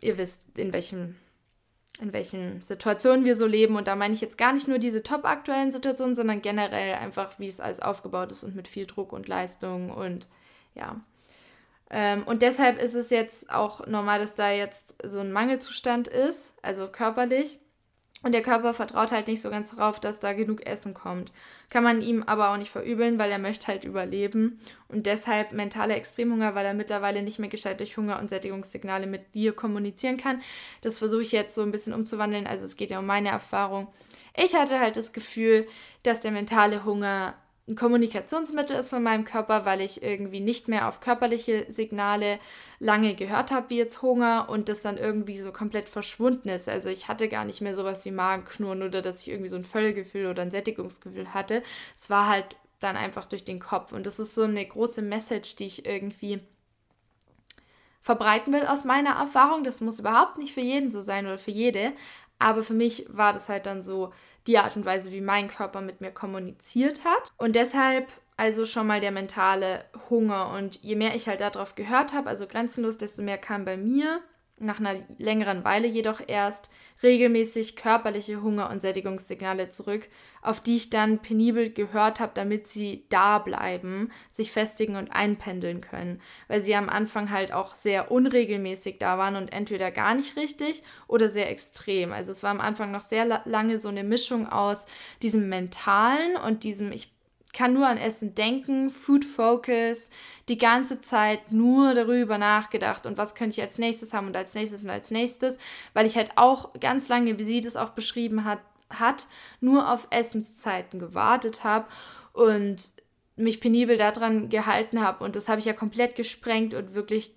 Ihr 0.00 0.18
wisst, 0.18 0.42
in 0.56 0.72
welchem 0.74 1.16
in 2.00 2.12
welchen 2.12 2.60
Situationen 2.62 3.24
wir 3.24 3.36
so 3.36 3.46
leben. 3.46 3.76
Und 3.76 3.88
da 3.88 3.96
meine 3.96 4.14
ich 4.14 4.20
jetzt 4.20 4.38
gar 4.38 4.52
nicht 4.52 4.68
nur 4.68 4.78
diese 4.78 5.02
top 5.02 5.24
aktuellen 5.24 5.72
Situationen, 5.72 6.14
sondern 6.14 6.42
generell 6.42 6.94
einfach, 6.94 7.38
wie 7.38 7.48
es 7.48 7.60
alles 7.60 7.80
aufgebaut 7.80 8.30
ist 8.32 8.44
und 8.44 8.54
mit 8.54 8.68
viel 8.68 8.86
Druck 8.86 9.12
und 9.12 9.28
Leistung 9.28 9.90
und 9.90 10.28
ja. 10.74 11.00
Ähm, 11.90 12.24
und 12.24 12.42
deshalb 12.42 12.82
ist 12.82 12.94
es 12.94 13.10
jetzt 13.10 13.50
auch 13.50 13.86
normal, 13.86 14.18
dass 14.18 14.34
da 14.34 14.50
jetzt 14.50 14.96
so 15.06 15.20
ein 15.20 15.32
Mangelzustand 15.32 16.08
ist, 16.08 16.54
also 16.62 16.88
körperlich. 16.88 17.60
Und 18.26 18.32
der 18.32 18.42
Körper 18.42 18.74
vertraut 18.74 19.12
halt 19.12 19.28
nicht 19.28 19.40
so 19.40 19.50
ganz 19.50 19.70
darauf, 19.70 20.00
dass 20.00 20.18
da 20.18 20.32
genug 20.32 20.66
Essen 20.66 20.94
kommt. 20.94 21.30
Kann 21.70 21.84
man 21.84 22.02
ihm 22.02 22.24
aber 22.24 22.50
auch 22.50 22.56
nicht 22.56 22.72
verübeln, 22.72 23.20
weil 23.20 23.30
er 23.30 23.38
möchte 23.38 23.68
halt 23.68 23.84
überleben. 23.84 24.58
Und 24.88 25.06
deshalb 25.06 25.52
mentale 25.52 25.94
Extremhunger, 25.94 26.56
weil 26.56 26.66
er 26.66 26.74
mittlerweile 26.74 27.22
nicht 27.22 27.38
mehr 27.38 27.48
gescheit 27.48 27.78
durch 27.78 27.96
Hunger 27.96 28.18
und 28.18 28.28
Sättigungssignale 28.28 29.06
mit 29.06 29.32
dir 29.36 29.52
kommunizieren 29.52 30.16
kann. 30.16 30.42
Das 30.80 30.98
versuche 30.98 31.22
ich 31.22 31.30
jetzt 31.30 31.54
so 31.54 31.62
ein 31.62 31.70
bisschen 31.70 31.94
umzuwandeln. 31.94 32.48
Also 32.48 32.64
es 32.64 32.76
geht 32.76 32.90
ja 32.90 32.98
um 32.98 33.06
meine 33.06 33.28
Erfahrung. 33.28 33.86
Ich 34.34 34.56
hatte 34.56 34.80
halt 34.80 34.96
das 34.96 35.12
Gefühl, 35.12 35.68
dass 36.02 36.18
der 36.18 36.32
mentale 36.32 36.84
Hunger 36.84 37.34
ein 37.68 37.74
Kommunikationsmittel 37.74 38.76
ist 38.76 38.90
von 38.90 39.02
meinem 39.02 39.24
Körper, 39.24 39.64
weil 39.64 39.80
ich 39.80 40.00
irgendwie 40.00 40.40
nicht 40.40 40.68
mehr 40.68 40.88
auf 40.88 41.00
körperliche 41.00 41.66
Signale 41.68 42.38
lange 42.78 43.16
gehört 43.16 43.50
habe, 43.50 43.70
wie 43.70 43.78
jetzt 43.78 44.02
Hunger 44.02 44.48
und 44.48 44.68
das 44.68 44.82
dann 44.82 44.98
irgendwie 44.98 45.38
so 45.38 45.50
komplett 45.50 45.88
verschwunden 45.88 46.48
ist. 46.48 46.68
Also 46.68 46.90
ich 46.90 47.08
hatte 47.08 47.28
gar 47.28 47.44
nicht 47.44 47.60
mehr 47.60 47.74
sowas 47.74 48.04
wie 48.04 48.12
Magenknurren 48.12 48.84
oder 48.84 49.02
dass 49.02 49.22
ich 49.22 49.30
irgendwie 49.30 49.48
so 49.48 49.56
ein 49.56 49.64
Völlegefühl 49.64 50.26
oder 50.26 50.42
ein 50.42 50.52
Sättigungsgefühl 50.52 51.34
hatte. 51.34 51.64
Es 51.96 52.08
war 52.08 52.28
halt 52.28 52.56
dann 52.78 52.96
einfach 52.96 53.26
durch 53.26 53.44
den 53.44 53.58
Kopf 53.58 53.92
und 53.92 54.06
das 54.06 54.20
ist 54.20 54.36
so 54.36 54.44
eine 54.44 54.64
große 54.64 55.02
Message, 55.02 55.56
die 55.56 55.66
ich 55.66 55.86
irgendwie 55.86 56.40
verbreiten 58.00 58.52
will 58.52 58.64
aus 58.66 58.84
meiner 58.84 59.16
Erfahrung. 59.16 59.64
Das 59.64 59.80
muss 59.80 59.98
überhaupt 59.98 60.38
nicht 60.38 60.54
für 60.54 60.60
jeden 60.60 60.92
so 60.92 61.02
sein 61.02 61.26
oder 61.26 61.38
für 61.38 61.50
jede, 61.50 61.92
aber 62.38 62.62
für 62.62 62.74
mich 62.74 63.06
war 63.08 63.32
das 63.32 63.48
halt 63.48 63.66
dann 63.66 63.82
so 63.82 64.12
die 64.46 64.58
Art 64.58 64.76
und 64.76 64.84
Weise, 64.84 65.10
wie 65.12 65.20
mein 65.20 65.48
Körper 65.48 65.80
mit 65.80 66.00
mir 66.00 66.10
kommuniziert 66.10 67.04
hat. 67.04 67.32
Und 67.36 67.56
deshalb 67.56 68.06
also 68.36 68.66
schon 68.66 68.86
mal 68.86 69.00
der 69.00 69.12
mentale 69.12 69.84
Hunger. 70.10 70.52
Und 70.52 70.82
je 70.82 70.94
mehr 70.94 71.14
ich 71.14 71.26
halt 71.26 71.40
darauf 71.40 71.74
gehört 71.74 72.12
habe, 72.12 72.28
also 72.28 72.46
grenzenlos, 72.46 72.98
desto 72.98 73.22
mehr 73.22 73.38
kam 73.38 73.64
bei 73.64 73.76
mir 73.76 74.20
nach 74.58 74.80
einer 74.80 74.94
längeren 75.18 75.64
Weile 75.64 75.86
jedoch 75.86 76.20
erst 76.26 76.70
regelmäßig 77.02 77.76
körperliche 77.76 78.40
Hunger- 78.42 78.70
und 78.70 78.80
Sättigungssignale 78.80 79.68
zurück, 79.68 80.08
auf 80.40 80.60
die 80.60 80.76
ich 80.76 80.88
dann 80.88 81.20
penibel 81.20 81.70
gehört 81.70 82.20
habe, 82.20 82.32
damit 82.34 82.66
sie 82.66 83.04
da 83.10 83.38
bleiben, 83.38 84.10
sich 84.32 84.50
festigen 84.50 84.96
und 84.96 85.10
einpendeln 85.10 85.82
können, 85.82 86.22
weil 86.48 86.62
sie 86.62 86.74
am 86.74 86.88
Anfang 86.88 87.30
halt 87.30 87.52
auch 87.52 87.74
sehr 87.74 88.10
unregelmäßig 88.10 88.98
da 88.98 89.18
waren 89.18 89.36
und 89.36 89.52
entweder 89.52 89.90
gar 89.90 90.14
nicht 90.14 90.36
richtig 90.36 90.82
oder 91.06 91.28
sehr 91.28 91.50
extrem. 91.50 92.12
Also 92.12 92.30
es 92.30 92.42
war 92.42 92.50
am 92.50 92.60
Anfang 92.60 92.90
noch 92.90 93.02
sehr 93.02 93.42
lange 93.44 93.78
so 93.78 93.88
eine 93.88 94.04
Mischung 94.04 94.48
aus 94.48 94.86
diesem 95.20 95.50
mentalen 95.50 96.36
und 96.36 96.64
diesem 96.64 96.92
ich 96.92 97.15
kann 97.56 97.72
nur 97.72 97.86
an 97.86 97.96
Essen 97.96 98.34
denken, 98.34 98.90
Food 98.90 99.24
Focus, 99.24 100.10
die 100.48 100.58
ganze 100.58 101.00
Zeit 101.00 101.50
nur 101.50 101.94
darüber 101.94 102.36
nachgedacht 102.36 103.06
und 103.06 103.16
was 103.16 103.34
könnte 103.34 103.58
ich 103.58 103.62
als 103.62 103.78
nächstes 103.78 104.12
haben 104.12 104.26
und 104.26 104.36
als 104.36 104.54
nächstes 104.54 104.84
und 104.84 104.90
als 104.90 105.10
nächstes, 105.10 105.56
weil 105.94 106.04
ich 106.06 106.16
halt 106.16 106.32
auch 106.36 106.74
ganz 106.78 107.08
lange, 107.08 107.38
wie 107.38 107.44
sie 107.44 107.62
das 107.62 107.76
auch 107.76 107.90
beschrieben 107.90 108.44
hat, 108.44 108.60
hat 108.90 109.26
nur 109.60 109.90
auf 109.90 110.06
Essenszeiten 110.10 111.00
gewartet 111.00 111.64
habe 111.64 111.86
und 112.34 112.92
mich 113.36 113.60
penibel 113.60 113.96
daran 113.96 114.50
gehalten 114.50 115.00
habe 115.00 115.24
und 115.24 115.34
das 115.34 115.48
habe 115.48 115.58
ich 115.58 115.64
ja 115.64 115.72
komplett 115.72 116.14
gesprengt 116.14 116.74
und 116.74 116.94
wirklich 116.94 117.34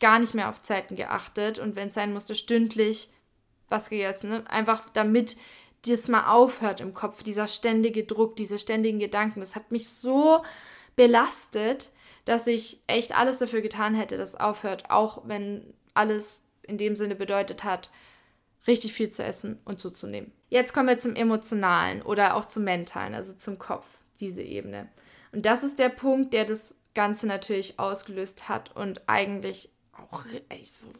gar 0.00 0.20
nicht 0.20 0.34
mehr 0.34 0.48
auf 0.48 0.62
Zeiten 0.62 0.94
geachtet 0.94 1.58
und 1.58 1.74
wenn 1.74 1.88
es 1.88 1.94
sein 1.94 2.12
musste, 2.12 2.36
stündlich 2.36 3.08
was 3.68 3.90
gegessen. 3.90 4.30
Ne? 4.30 4.44
Einfach 4.48 4.88
damit 4.92 5.36
das 5.92 6.08
mal 6.08 6.32
aufhört 6.32 6.80
im 6.80 6.94
Kopf, 6.94 7.22
dieser 7.22 7.48
ständige 7.48 8.04
Druck, 8.04 8.36
diese 8.36 8.58
ständigen 8.58 8.98
Gedanken. 8.98 9.40
Das 9.40 9.56
hat 9.56 9.72
mich 9.72 9.88
so 9.88 10.42
belastet, 10.96 11.90
dass 12.24 12.46
ich 12.46 12.80
echt 12.86 13.16
alles 13.16 13.38
dafür 13.38 13.60
getan 13.60 13.94
hätte, 13.94 14.16
dass 14.16 14.30
es 14.30 14.40
aufhört, 14.40 14.90
auch 14.90 15.22
wenn 15.26 15.74
alles 15.94 16.42
in 16.62 16.78
dem 16.78 16.96
Sinne 16.96 17.14
bedeutet 17.14 17.64
hat, 17.64 17.90
richtig 18.66 18.92
viel 18.92 19.10
zu 19.10 19.22
essen 19.22 19.60
und 19.64 19.78
zuzunehmen. 19.78 20.32
Jetzt 20.48 20.74
kommen 20.74 20.88
wir 20.88 20.98
zum 20.98 21.14
emotionalen 21.14 22.02
oder 22.02 22.34
auch 22.34 22.44
zum 22.44 22.64
mentalen, 22.64 23.14
also 23.14 23.34
zum 23.34 23.58
Kopf, 23.58 23.86
diese 24.20 24.42
Ebene. 24.42 24.88
Und 25.32 25.46
das 25.46 25.62
ist 25.62 25.78
der 25.78 25.88
Punkt, 25.88 26.32
der 26.32 26.44
das 26.44 26.74
Ganze 26.94 27.26
natürlich 27.26 27.78
ausgelöst 27.78 28.48
hat 28.48 28.74
und 28.74 29.08
eigentlich 29.08 29.70
auch 29.92 30.24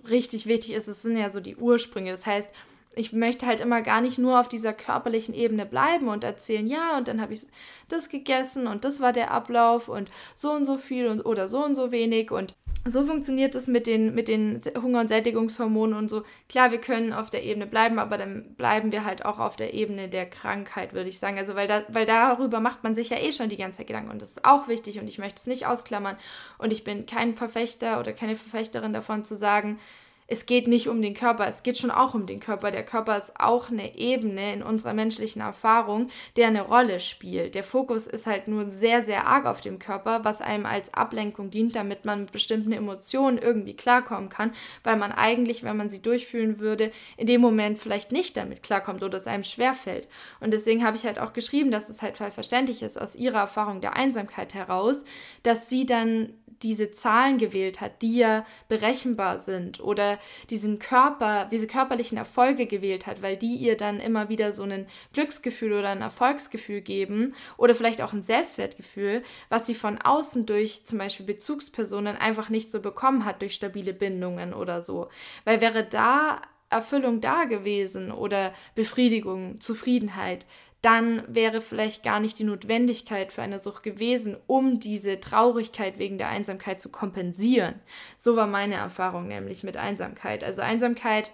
richtig 0.09 0.47
wichtig 0.47 0.73
ist. 0.73 0.88
Es 0.88 1.02
sind 1.02 1.16
ja 1.16 1.31
so 1.31 1.40
die 1.40 1.57
Ursprünge. 1.57 2.11
Das 2.11 2.26
heißt, 2.26 2.50
ich 2.97 3.12
möchte 3.12 3.47
halt 3.47 3.61
immer 3.61 3.83
gar 3.83 4.00
nicht 4.00 4.19
nur 4.19 4.41
auf 4.41 4.49
dieser 4.49 4.73
körperlichen 4.73 5.35
Ebene 5.35 5.67
bleiben 5.67 6.09
und 6.09 6.25
erzählen, 6.25 6.67
ja, 6.67 6.97
und 6.97 7.09
dann 7.09 7.21
habe 7.21 7.35
ich 7.35 7.47
das 7.88 8.09
gegessen 8.09 8.67
und 8.67 8.85
das 8.85 9.00
war 9.00 9.12
der 9.12 9.31
Ablauf 9.31 9.88
und 9.88 10.11
so 10.35 10.50
und 10.50 10.65
so 10.65 10.79
viel 10.79 11.07
und 11.07 11.21
oder 11.25 11.49
so 11.49 11.62
und 11.65 11.75
so 11.75 11.93
wenig 11.93 12.31
und 12.31 12.57
so 12.88 13.05
funktioniert 13.05 13.55
es 13.57 13.67
mit 13.67 13.87
den, 13.87 14.15
mit 14.15 14.29
den 14.29 14.61
Hunger- 14.81 15.00
und 15.00 15.09
Sättigungshormonen 15.09 15.99
und 15.99 16.09
so. 16.09 16.23
Klar, 16.49 16.71
wir 16.71 16.81
können 16.81 17.12
auf 17.12 17.31
der 17.31 17.43
Ebene 17.43 17.67
bleiben, 17.67 17.99
aber 17.99 18.17
dann 18.17 18.55
bleiben 18.55 18.93
wir 18.93 19.05
halt 19.05 19.25
auch 19.25 19.41
auf 19.41 19.57
der 19.57 19.75
Ebene 19.75 20.09
der 20.09 20.26
Krankheit, 20.26 20.93
würde 20.93 21.09
ich 21.09 21.19
sagen. 21.19 21.37
Also, 21.37 21.57
weil, 21.57 21.67
da, 21.67 21.83
weil 21.88 22.07
darüber 22.07 22.61
macht 22.61 22.85
man 22.85 22.95
sich 22.95 23.11
ja 23.11 23.19
eh 23.19 23.33
schon 23.33 23.49
die 23.49 23.57
ganze 23.57 23.79
Zeit 23.79 23.88
Gedanken. 23.88 24.12
Und 24.12 24.23
das 24.23 24.31
ist 24.31 24.45
auch 24.45 24.69
wichtig 24.69 25.00
und 25.00 25.09
ich 25.09 25.19
möchte 25.19 25.41
es 25.41 25.49
nicht 25.49 25.67
ausklammern. 25.67 26.17
Und 26.59 26.73
ich 26.73 26.85
bin 26.85 27.07
kein 27.07 27.35
Verfechter 27.35 27.99
oder 27.99 28.12
keine 28.12 28.37
Verfechterin 28.37 28.93
davon 28.93 29.25
zu 29.25 29.35
sagen, 29.35 29.81
es 30.28 30.47
geht 30.47 30.66
nicht 30.66 30.88
um 30.88 31.00
den 31.00 31.14
Körper, 31.14 31.47
es 31.47 31.62
geht 31.62 31.78
schon 31.78 31.90
auch 31.90 32.14
um 32.14 32.26
den 32.26 32.40
Körper. 32.40 32.71
Der 32.71 32.85
Körper 32.85 33.16
ist 33.16 33.38
auch 33.38 33.71
eine 33.71 33.97
Ebene 33.97 34.52
in 34.52 34.62
unserer 34.62 34.92
menschlichen 34.92 35.40
Erfahrung, 35.40 36.09
der 36.37 36.49
eine 36.49 36.62
Rolle 36.62 36.99
spielt. 37.00 37.54
Der 37.54 37.62
Fokus 37.62 38.06
ist 38.06 38.26
halt 38.26 38.49
nur 38.49 38.68
sehr, 38.71 39.04
sehr 39.04 39.26
arg 39.26 39.47
auf 39.47 39.61
dem 39.61 39.78
Körper, 39.78 40.25
was 40.25 40.40
einem 40.40 40.66
als 40.66 40.92
Ablenkung 40.95 41.50
dient, 41.50 41.76
damit 41.76 42.04
man 42.04 42.23
mit 42.23 42.33
bestimmten 42.33 42.73
Emotionen 42.73 43.38
irgendwie 43.38 43.76
klarkommen 43.76 44.28
kann, 44.28 44.52
weil 44.83 44.97
man 44.97 45.12
eigentlich, 45.12 45.62
wenn 45.62 45.76
man 45.76 45.90
sie 45.90 46.02
durchfühlen 46.02 46.59
würde, 46.59 46.90
in 47.16 47.26
dem 47.26 47.40
Moment 47.40 47.78
vielleicht 47.78 48.11
nicht 48.11 48.37
damit 48.37 48.62
klarkommt 48.62 49.02
oder 49.04 49.18
es 49.18 49.28
einem 49.28 49.45
schwerfällt. 49.45 50.09
Und 50.40 50.52
deswegen 50.52 50.85
habe 50.85 50.97
ich 50.97 51.06
halt 51.06 51.21
auch 51.21 51.33
geschrieben, 51.33 51.71
dass 51.71 51.88
es 51.88 52.02
halt 52.02 52.16
verständlich 52.16 52.83
ist 52.83 53.00
aus 53.00 53.14
ihrer 53.14 53.38
Erfahrung 53.38 53.80
der 53.80 53.95
Einsamkeit 53.95 54.54
heraus, 54.54 55.04
dass 55.42 55.68
sie 55.68 55.87
dann 55.87 56.33
diese 56.63 56.91
Zahlen 56.93 57.39
gewählt 57.39 57.81
hat, 57.81 58.03
die 58.03 58.19
ja 58.19 58.47
berechenbar 58.69 59.39
sind 59.39 59.81
oder 59.81 60.19
diesen 60.51 60.79
Körper, 60.79 61.47
diese 61.51 61.67
körperlichen 61.67 62.19
Erfolge 62.19 62.67
gewählt 62.67 63.07
hat, 63.07 63.23
weil 63.23 63.37
die 63.37 63.55
ihr 63.55 63.77
dann 63.77 64.01
immer 64.01 64.29
wieder 64.29 64.53
so 64.53 64.63
ein 64.63 64.87
Glücksgefühl 65.13 65.73
oder 65.73 65.91
ein 65.91 66.03
Erfolgsgefühl 66.03 66.81
geben 66.81 67.35
oder 67.57 67.75
vielleicht 67.75 68.03
auch 68.03 68.13
ein 68.13 68.23
Selbstwertgefühl, 68.23 69.23
was 69.49 69.67
sie 69.67 69.75
von 69.75 70.01
außen 70.01 70.47
durch 70.47 70.87
zum 70.87 70.99
Beispiel 70.99 71.27
Bezugspersonen 71.27 72.17
einfach 72.17 72.49
nicht 72.49 72.71
so 72.71 72.81
bekommen 72.81 73.25
hat 73.25 73.43
durch 73.43 73.55
stabile 73.55 73.93
Bindungen 73.93 74.55
oder 74.55 74.83
so. 74.83 75.09
Weil 75.45 75.61
wäre 75.61 75.85
da 75.85 76.43
Erfüllung 76.69 77.21
da 77.21 77.45
gewesen 77.45 78.11
oder 78.11 78.53
Befriedigung, 78.75 79.61
Zufriedenheit, 79.61 80.47
dann 80.87 81.25
wäre 81.26 81.61
vielleicht 81.61 82.05
gar 82.05 82.21
nicht 82.21 82.38
die 82.38 82.45
Notwendigkeit 82.45 83.33
für 83.33 83.43
eine 83.43 83.59
Sucht 83.59 83.83
gewesen, 83.83 84.37
um 84.47 84.78
diese 84.78 85.19
Traurigkeit 85.19 85.99
wegen 85.99 86.16
der 86.16 86.28
Einsamkeit 86.28 86.81
zu 86.81 86.90
kompensieren. 86.90 87.75
So 88.19 88.37
war 88.37 88.47
meine 88.47 88.76
Erfahrung 88.76 89.26
nämlich 89.26 89.64
mit 89.64 89.76
Einsamkeit. 89.76 90.45
Also 90.45 90.62
Einsamkeit 90.62 91.33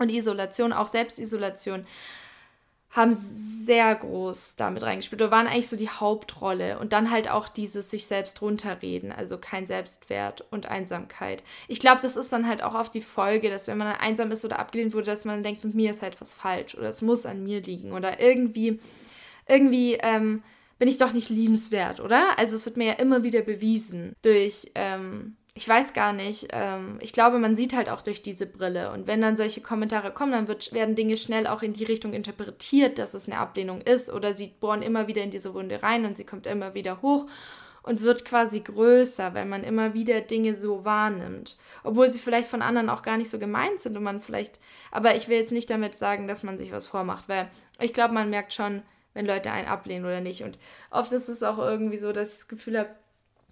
und 0.00 0.10
Isolation, 0.10 0.72
auch 0.72 0.88
Selbstisolation, 0.88 1.86
haben 2.92 3.12
sehr 3.14 3.94
groß 3.94 4.56
damit 4.56 4.82
reingespielt 4.82 5.22
oder 5.22 5.30
waren 5.30 5.46
eigentlich 5.46 5.68
so 5.68 5.76
die 5.76 5.88
Hauptrolle. 5.88 6.78
Und 6.78 6.92
dann 6.92 7.10
halt 7.10 7.30
auch 7.30 7.48
dieses 7.48 7.90
sich 7.90 8.06
selbst 8.06 8.42
runterreden, 8.42 9.12
also 9.12 9.38
kein 9.38 9.66
Selbstwert 9.66 10.44
und 10.50 10.66
Einsamkeit. 10.66 11.42
Ich 11.68 11.80
glaube, 11.80 12.02
das 12.02 12.16
ist 12.16 12.32
dann 12.32 12.46
halt 12.46 12.62
auch 12.62 12.74
oft 12.74 12.94
die 12.94 13.00
Folge, 13.00 13.48
dass 13.48 13.66
wenn 13.66 13.78
man 13.78 13.88
dann 13.88 14.00
einsam 14.00 14.30
ist 14.30 14.44
oder 14.44 14.58
abgelehnt 14.58 14.92
wurde, 14.94 15.06
dass 15.06 15.24
man 15.24 15.42
denkt, 15.42 15.64
mit 15.64 15.74
mir 15.74 15.90
ist 15.90 16.02
halt 16.02 16.20
was 16.20 16.34
falsch 16.34 16.74
oder 16.74 16.88
es 16.88 17.02
muss 17.02 17.24
an 17.24 17.42
mir 17.42 17.62
liegen 17.62 17.92
oder 17.92 18.20
irgendwie, 18.20 18.78
irgendwie, 19.48 19.94
ähm, 19.94 20.42
bin 20.78 20.88
ich 20.88 20.98
doch 20.98 21.12
nicht 21.12 21.30
liebenswert, 21.30 22.00
oder? 22.00 22.38
Also 22.38 22.56
es 22.56 22.66
wird 22.66 22.76
mir 22.76 22.88
ja 22.88 22.94
immer 22.94 23.22
wieder 23.22 23.42
bewiesen 23.42 24.16
durch 24.22 24.72
ähm, 24.74 25.36
ich 25.54 25.68
weiß 25.68 25.92
gar 25.92 26.14
nicht, 26.14 26.48
ähm, 26.50 26.98
ich 27.00 27.12
glaube, 27.12 27.38
man 27.38 27.54
sieht 27.54 27.74
halt 27.76 27.90
auch 27.90 28.00
durch 28.00 28.22
diese 28.22 28.46
Brille. 28.46 28.90
Und 28.90 29.06
wenn 29.06 29.20
dann 29.20 29.36
solche 29.36 29.60
Kommentare 29.60 30.10
kommen, 30.10 30.32
dann 30.32 30.48
wird, 30.48 30.72
werden 30.72 30.94
Dinge 30.94 31.16
schnell 31.18 31.46
auch 31.46 31.62
in 31.62 31.74
die 31.74 31.84
Richtung 31.84 32.14
interpretiert, 32.14 32.98
dass 32.98 33.12
es 33.12 33.26
eine 33.28 33.38
Ablehnung 33.38 33.82
ist. 33.82 34.10
Oder 34.10 34.32
sie 34.32 34.48
bohren 34.48 34.80
immer 34.80 35.08
wieder 35.08 35.22
in 35.22 35.30
diese 35.30 35.52
Wunde 35.52 35.82
rein 35.82 36.06
und 36.06 36.16
sie 36.16 36.24
kommt 36.24 36.46
immer 36.46 36.74
wieder 36.74 37.02
hoch 37.02 37.26
und 37.82 38.00
wird 38.00 38.24
quasi 38.24 38.60
größer, 38.60 39.34
weil 39.34 39.44
man 39.44 39.62
immer 39.62 39.92
wieder 39.92 40.22
Dinge 40.22 40.54
so 40.54 40.86
wahrnimmt. 40.86 41.58
Obwohl 41.84 42.08
sie 42.08 42.18
vielleicht 42.18 42.48
von 42.48 42.62
anderen 42.62 42.88
auch 42.88 43.02
gar 43.02 43.18
nicht 43.18 43.28
so 43.28 43.38
gemeint 43.38 43.80
sind 43.80 43.96
und 43.96 44.04
man 44.04 44.22
vielleicht. 44.22 44.58
Aber 44.90 45.16
ich 45.16 45.28
will 45.28 45.36
jetzt 45.36 45.52
nicht 45.52 45.68
damit 45.68 45.98
sagen, 45.98 46.28
dass 46.28 46.42
man 46.42 46.56
sich 46.56 46.72
was 46.72 46.86
vormacht, 46.86 47.28
weil 47.28 47.50
ich 47.78 47.92
glaube, 47.92 48.14
man 48.14 48.30
merkt 48.30 48.54
schon, 48.54 48.82
wenn 49.12 49.26
Leute 49.26 49.50
einen 49.50 49.68
ablehnen 49.68 50.06
oder 50.06 50.20
nicht. 50.22 50.42
Und 50.44 50.58
oft 50.90 51.12
ist 51.12 51.28
es 51.28 51.42
auch 51.42 51.58
irgendwie 51.58 51.98
so, 51.98 52.12
dass 52.12 52.32
ich 52.32 52.38
das 52.38 52.48
Gefühl 52.48 52.78
habe, 52.78 52.90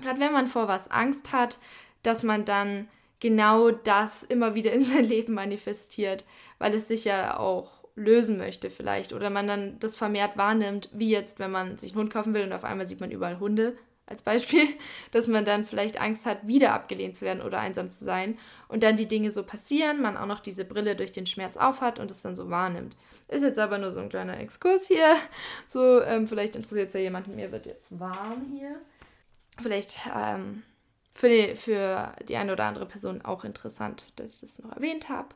gerade 0.00 0.20
wenn 0.20 0.32
man 0.32 0.46
vor 0.46 0.68
was 0.68 0.90
Angst 0.90 1.32
hat, 1.32 1.58
dass 2.02 2.22
man 2.22 2.44
dann 2.44 2.88
genau 3.20 3.70
das 3.70 4.22
immer 4.22 4.54
wieder 4.54 4.72
in 4.72 4.82
sein 4.82 5.04
Leben 5.04 5.34
manifestiert, 5.34 6.24
weil 6.58 6.74
es 6.74 6.88
sich 6.88 7.04
ja 7.04 7.38
auch 7.38 7.80
lösen 7.96 8.38
möchte 8.38 8.70
vielleicht 8.70 9.12
oder 9.12 9.30
man 9.30 9.46
dann 9.46 9.78
das 9.78 9.96
vermehrt 9.96 10.36
wahrnimmt, 10.36 10.88
wie 10.92 11.10
jetzt, 11.10 11.38
wenn 11.38 11.50
man 11.50 11.78
sich 11.78 11.92
einen 11.92 12.00
Hund 12.00 12.12
kaufen 12.12 12.34
will 12.34 12.44
und 12.44 12.52
auf 12.52 12.64
einmal 12.64 12.86
sieht 12.86 13.00
man 13.00 13.10
überall 13.10 13.40
Hunde 13.40 13.76
als 14.06 14.22
Beispiel, 14.22 14.66
dass 15.10 15.28
man 15.28 15.44
dann 15.44 15.64
vielleicht 15.64 16.00
Angst 16.00 16.26
hat, 16.26 16.46
wieder 16.46 16.72
abgelehnt 16.72 17.16
zu 17.16 17.24
werden 17.24 17.42
oder 17.42 17.60
einsam 17.60 17.90
zu 17.90 18.04
sein 18.04 18.38
und 18.68 18.82
dann 18.82 18.96
die 18.96 19.06
Dinge 19.06 19.30
so 19.30 19.42
passieren, 19.42 20.00
man 20.00 20.16
auch 20.16 20.26
noch 20.26 20.40
diese 20.40 20.64
Brille 20.64 20.96
durch 20.96 21.12
den 21.12 21.26
Schmerz 21.26 21.56
aufhat 21.56 21.98
und 21.98 22.10
es 22.10 22.22
dann 22.22 22.36
so 22.36 22.48
wahrnimmt. 22.50 22.96
Ist 23.28 23.42
jetzt 23.42 23.58
aber 23.58 23.78
nur 23.78 23.92
so 23.92 24.00
ein 24.00 24.08
kleiner 24.08 24.38
Exkurs 24.38 24.88
hier. 24.88 25.16
So, 25.68 26.02
ähm, 26.02 26.26
vielleicht 26.26 26.56
interessiert 26.56 26.88
es 26.88 26.94
ja 26.94 27.00
jemanden, 27.00 27.36
mir 27.36 27.52
wird 27.52 27.66
jetzt 27.66 27.98
warm 28.00 28.46
hier. 28.52 28.80
Vielleicht 29.60 29.98
ähm, 30.16 30.62
für 31.20 31.28
die, 31.28 31.54
für 31.54 32.14
die 32.26 32.36
eine 32.36 32.54
oder 32.54 32.64
andere 32.64 32.86
Person 32.86 33.20
auch 33.20 33.44
interessant, 33.44 34.04
dass 34.16 34.36
ich 34.36 34.40
das 34.40 34.58
noch 34.58 34.72
erwähnt 34.72 35.10
habe. 35.10 35.28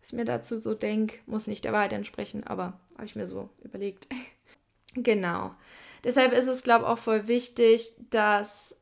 Was 0.00 0.10
ich 0.10 0.16
mir 0.16 0.26
dazu 0.26 0.58
so 0.58 0.74
denke, 0.74 1.16
muss 1.24 1.46
nicht 1.46 1.64
der 1.64 1.72
Wahrheit 1.72 1.94
entsprechen, 1.94 2.44
aber 2.44 2.78
habe 2.94 3.06
ich 3.06 3.16
mir 3.16 3.26
so 3.26 3.48
überlegt. 3.62 4.06
genau. 4.94 5.54
Deshalb 6.04 6.32
ist 6.32 6.46
es, 6.46 6.62
glaube 6.62 6.84
ich, 6.84 6.90
auch 6.90 6.98
voll 6.98 7.26
wichtig, 7.26 7.92
dass 8.10 8.76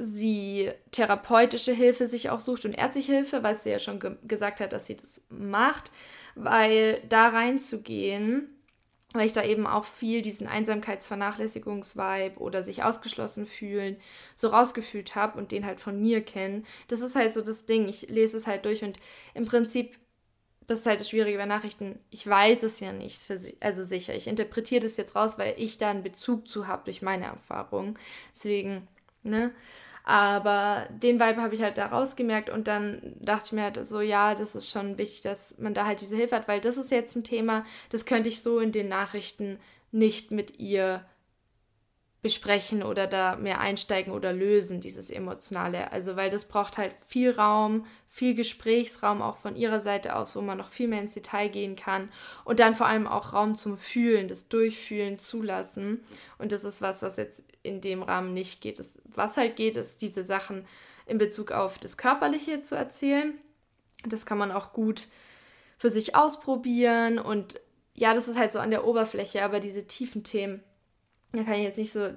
sie 0.00 0.72
therapeutische 0.90 1.72
Hilfe 1.72 2.08
sich 2.08 2.28
auch 2.30 2.40
sucht 2.40 2.64
und 2.64 2.72
ärztliche 2.72 3.12
Hilfe, 3.12 3.44
weil 3.44 3.54
sie 3.54 3.70
ja 3.70 3.78
schon 3.78 4.00
ge 4.00 4.16
gesagt 4.24 4.58
hat, 4.58 4.72
dass 4.72 4.86
sie 4.86 4.96
das 4.96 5.22
macht, 5.28 5.92
weil 6.34 7.00
da 7.08 7.28
reinzugehen 7.28 8.53
weil 9.14 9.26
ich 9.26 9.32
da 9.32 9.42
eben 9.44 9.66
auch 9.66 9.84
viel 9.84 10.22
diesen 10.22 10.48
Einsamkeitsvernachlässigungsvibe 10.48 12.38
oder 12.38 12.62
sich 12.64 12.82
ausgeschlossen 12.82 13.46
fühlen 13.46 13.96
so 14.34 14.48
rausgefühlt 14.48 15.14
habe 15.14 15.38
und 15.38 15.52
den 15.52 15.64
halt 15.64 15.80
von 15.80 16.00
mir 16.00 16.20
kennen. 16.22 16.66
Das 16.88 17.00
ist 17.00 17.14
halt 17.14 17.32
so 17.32 17.40
das 17.40 17.64
Ding. 17.64 17.88
Ich 17.88 18.08
lese 18.10 18.36
es 18.36 18.46
halt 18.46 18.64
durch 18.64 18.82
und 18.82 18.98
im 19.32 19.44
Prinzip, 19.46 19.96
das 20.66 20.80
ist 20.80 20.86
halt 20.86 21.00
das 21.00 21.10
Schwierige 21.10 21.38
bei 21.38 21.46
Nachrichten, 21.46 22.00
ich 22.10 22.26
weiß 22.26 22.64
es 22.64 22.80
ja 22.80 22.92
nicht, 22.92 23.20
also 23.60 23.82
sicher. 23.82 24.14
Ich 24.14 24.26
interpretiere 24.26 24.80
das 24.80 24.96
jetzt 24.96 25.14
raus, 25.14 25.38
weil 25.38 25.54
ich 25.58 25.78
da 25.78 25.90
einen 25.90 26.02
Bezug 26.02 26.48
zu 26.48 26.66
habe 26.66 26.84
durch 26.84 27.00
meine 27.02 27.26
Erfahrung. 27.26 27.98
Deswegen, 28.34 28.88
ne? 29.22 29.52
Aber 30.06 30.86
den 30.90 31.18
Vibe 31.18 31.40
habe 31.40 31.54
ich 31.54 31.62
halt 31.62 31.78
da 31.78 31.86
rausgemerkt 31.86 32.50
und 32.50 32.68
dann 32.68 33.16
dachte 33.20 33.46
ich 33.46 33.52
mir 33.52 33.62
halt 33.62 33.88
so, 33.88 34.02
ja, 34.02 34.34
das 34.34 34.54
ist 34.54 34.70
schon 34.70 34.98
wichtig, 34.98 35.22
dass 35.22 35.56
man 35.58 35.72
da 35.72 35.86
halt 35.86 36.02
diese 36.02 36.14
Hilfe 36.14 36.36
hat, 36.36 36.46
weil 36.46 36.60
das 36.60 36.76
ist 36.76 36.90
jetzt 36.90 37.16
ein 37.16 37.24
Thema, 37.24 37.64
das 37.88 38.04
könnte 38.04 38.28
ich 38.28 38.42
so 38.42 38.60
in 38.60 38.70
den 38.70 38.88
Nachrichten 38.88 39.58
nicht 39.92 40.30
mit 40.30 40.60
ihr 40.60 41.06
besprechen 42.24 42.82
oder 42.82 43.06
da 43.06 43.36
mehr 43.36 43.60
einsteigen 43.60 44.10
oder 44.10 44.32
lösen, 44.32 44.80
dieses 44.80 45.10
Emotionale. 45.10 45.92
Also, 45.92 46.16
weil 46.16 46.30
das 46.30 46.46
braucht 46.46 46.78
halt 46.78 46.94
viel 47.06 47.30
Raum, 47.30 47.84
viel 48.08 48.34
Gesprächsraum 48.34 49.20
auch 49.20 49.36
von 49.36 49.56
ihrer 49.56 49.78
Seite 49.78 50.16
aus, 50.16 50.34
wo 50.34 50.40
man 50.40 50.56
noch 50.56 50.70
viel 50.70 50.88
mehr 50.88 51.02
ins 51.02 51.12
Detail 51.12 51.48
gehen 51.48 51.76
kann 51.76 52.08
und 52.46 52.60
dann 52.60 52.74
vor 52.74 52.86
allem 52.86 53.06
auch 53.06 53.34
Raum 53.34 53.56
zum 53.56 53.76
Fühlen, 53.76 54.26
das 54.26 54.48
Durchfühlen 54.48 55.18
zulassen. 55.18 56.02
Und 56.38 56.50
das 56.50 56.64
ist 56.64 56.80
was, 56.80 57.02
was 57.02 57.18
jetzt 57.18 57.44
in 57.62 57.82
dem 57.82 58.02
Rahmen 58.02 58.32
nicht 58.32 58.62
geht. 58.62 58.78
Das, 58.78 58.98
was 59.04 59.36
halt 59.36 59.56
geht, 59.56 59.76
ist 59.76 60.00
diese 60.00 60.24
Sachen 60.24 60.66
in 61.04 61.18
Bezug 61.18 61.52
auf 61.52 61.76
das 61.76 61.98
Körperliche 61.98 62.62
zu 62.62 62.74
erzählen. 62.74 63.34
Das 64.08 64.24
kann 64.24 64.38
man 64.38 64.50
auch 64.50 64.72
gut 64.72 65.08
für 65.76 65.90
sich 65.90 66.16
ausprobieren 66.16 67.18
und 67.18 67.60
ja, 67.92 68.14
das 68.14 68.28
ist 68.28 68.38
halt 68.38 68.50
so 68.50 68.60
an 68.60 68.70
der 68.70 68.86
Oberfläche, 68.86 69.44
aber 69.44 69.60
diese 69.60 69.86
tiefen 69.86 70.24
Themen 70.24 70.64
da 71.36 71.44
kann 71.44 71.54
ich 71.54 71.64
jetzt 71.64 71.78
nicht 71.78 71.92
so 71.92 72.10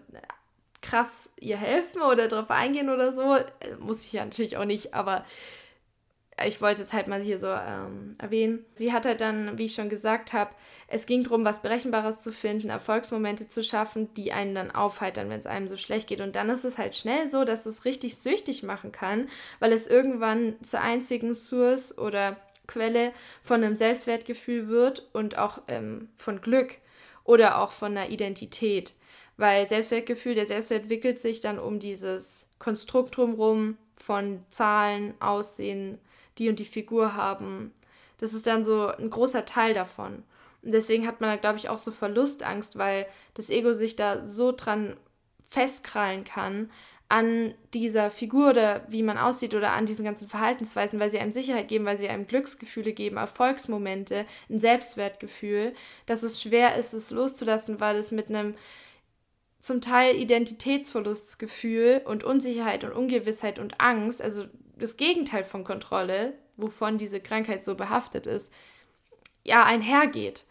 krass 0.81 1.31
ihr 1.39 1.57
helfen 1.57 2.01
oder 2.01 2.27
darauf 2.27 2.49
eingehen 2.49 2.89
oder 2.89 3.13
so. 3.13 3.35
Äh, 3.35 3.45
muss 3.79 4.05
ich 4.05 4.13
ja 4.13 4.23
natürlich 4.25 4.57
auch 4.57 4.65
nicht, 4.65 4.93
aber 4.93 5.25
ich 6.45 6.61
wollte 6.61 6.81
jetzt 6.81 6.93
halt 6.93 7.07
mal 7.07 7.19
hier 7.19 7.39
so 7.39 7.47
ähm, 7.47 8.13
erwähnen. 8.19 8.63
Sie 8.75 8.93
hat 8.93 9.07
halt 9.07 9.21
dann, 9.21 9.57
wie 9.57 9.65
ich 9.65 9.73
schon 9.73 9.89
gesagt 9.89 10.33
habe, 10.33 10.51
es 10.87 11.07
ging 11.07 11.23
darum, 11.23 11.43
was 11.43 11.63
Berechenbares 11.63 12.19
zu 12.19 12.31
finden, 12.31 12.69
Erfolgsmomente 12.69 13.47
zu 13.47 13.63
schaffen, 13.63 14.13
die 14.13 14.31
einen 14.31 14.53
dann 14.53 14.71
aufheitern, 14.71 15.29
wenn 15.29 15.39
es 15.39 15.47
einem 15.47 15.67
so 15.67 15.77
schlecht 15.77 16.07
geht. 16.07 16.21
Und 16.21 16.35
dann 16.35 16.49
ist 16.49 16.63
es 16.63 16.77
halt 16.77 16.93
schnell 16.93 17.27
so, 17.27 17.43
dass 17.43 17.65
es 17.65 17.85
richtig 17.85 18.17
süchtig 18.17 18.61
machen 18.61 18.91
kann, 18.91 19.29
weil 19.59 19.73
es 19.73 19.87
irgendwann 19.87 20.55
zur 20.61 20.81
einzigen 20.81 21.33
Source 21.33 21.97
oder 21.97 22.37
Quelle 22.67 23.13
von 23.41 23.63
einem 23.63 23.75
Selbstwertgefühl 23.75 24.67
wird 24.67 25.07
und 25.13 25.37
auch 25.37 25.63
ähm, 25.67 26.09
von 26.17 26.41
Glück 26.41 26.75
oder 27.23 27.59
auch 27.61 27.71
von 27.71 27.97
einer 27.97 28.09
Identität. 28.09 28.93
Weil 29.37 29.67
Selbstwertgefühl, 29.67 30.35
der 30.35 30.47
Selbstwert 30.47 30.83
entwickelt 30.83 31.19
sich 31.19 31.41
dann 31.41 31.59
um 31.59 31.79
dieses 31.79 32.47
Konstrukt 32.59 33.15
drumherum 33.15 33.77
von 33.95 34.43
Zahlen, 34.49 35.13
Aussehen, 35.19 35.99
die 36.37 36.49
und 36.49 36.59
die 36.59 36.65
Figur 36.65 37.15
haben. 37.15 37.73
Das 38.17 38.33
ist 38.33 38.47
dann 38.47 38.63
so 38.63 38.87
ein 38.87 39.09
großer 39.09 39.45
Teil 39.45 39.73
davon. 39.73 40.23
Und 40.63 40.71
deswegen 40.71 41.05
hat 41.07 41.21
man 41.21 41.29
da, 41.29 41.35
glaube 41.35 41.57
ich, 41.57 41.69
auch 41.69 41.77
so 41.77 41.91
Verlustangst, 41.91 42.77
weil 42.77 43.05
das 43.35 43.49
Ego 43.49 43.73
sich 43.73 43.95
da 43.95 44.25
so 44.25 44.51
dran 44.51 44.97
festkrallen 45.49 46.23
kann 46.23 46.69
an 47.09 47.53
dieser 47.73 48.11
Figur 48.11 48.49
oder 48.49 48.85
wie 48.89 49.01
man 49.01 49.17
aussieht 49.17 49.53
oder 49.53 49.71
an 49.71 49.85
diesen 49.85 50.03
ganzen 50.03 50.27
Verhaltensweisen, 50.27 50.99
weil 50.99 51.09
sie 51.09 51.19
einem 51.19 51.31
Sicherheit 51.31 51.69
geben, 51.69 51.85
weil 51.85 51.97
sie 51.97 52.09
einem 52.09 52.27
Glücksgefühle 52.27 52.91
geben, 52.91 53.15
Erfolgsmomente, 53.15 54.25
ein 54.49 54.59
Selbstwertgefühl, 54.59 55.73
dass 56.05 56.23
es 56.23 56.41
schwer 56.41 56.75
ist, 56.75 56.93
es 56.93 57.11
loszulassen, 57.11 57.79
weil 57.79 57.95
es 57.95 58.11
mit 58.11 58.27
einem 58.27 58.55
zum 59.61 59.81
Teil 59.81 60.15
Identitätsverlustgefühl 60.15 62.01
und 62.05 62.23
Unsicherheit 62.23 62.83
und 62.83 62.91
Ungewissheit 62.91 63.59
und 63.59 63.79
Angst, 63.81 64.21
also 64.21 64.45
das 64.77 64.97
Gegenteil 64.97 65.43
von 65.43 65.63
Kontrolle, 65.63 66.33
wovon 66.55 66.97
diese 66.97 67.19
Krankheit 67.19 67.63
so 67.63 67.75
behaftet 67.75 68.27
ist, 68.27 68.51
ja, 69.43 69.63
einhergeht. 69.63 70.45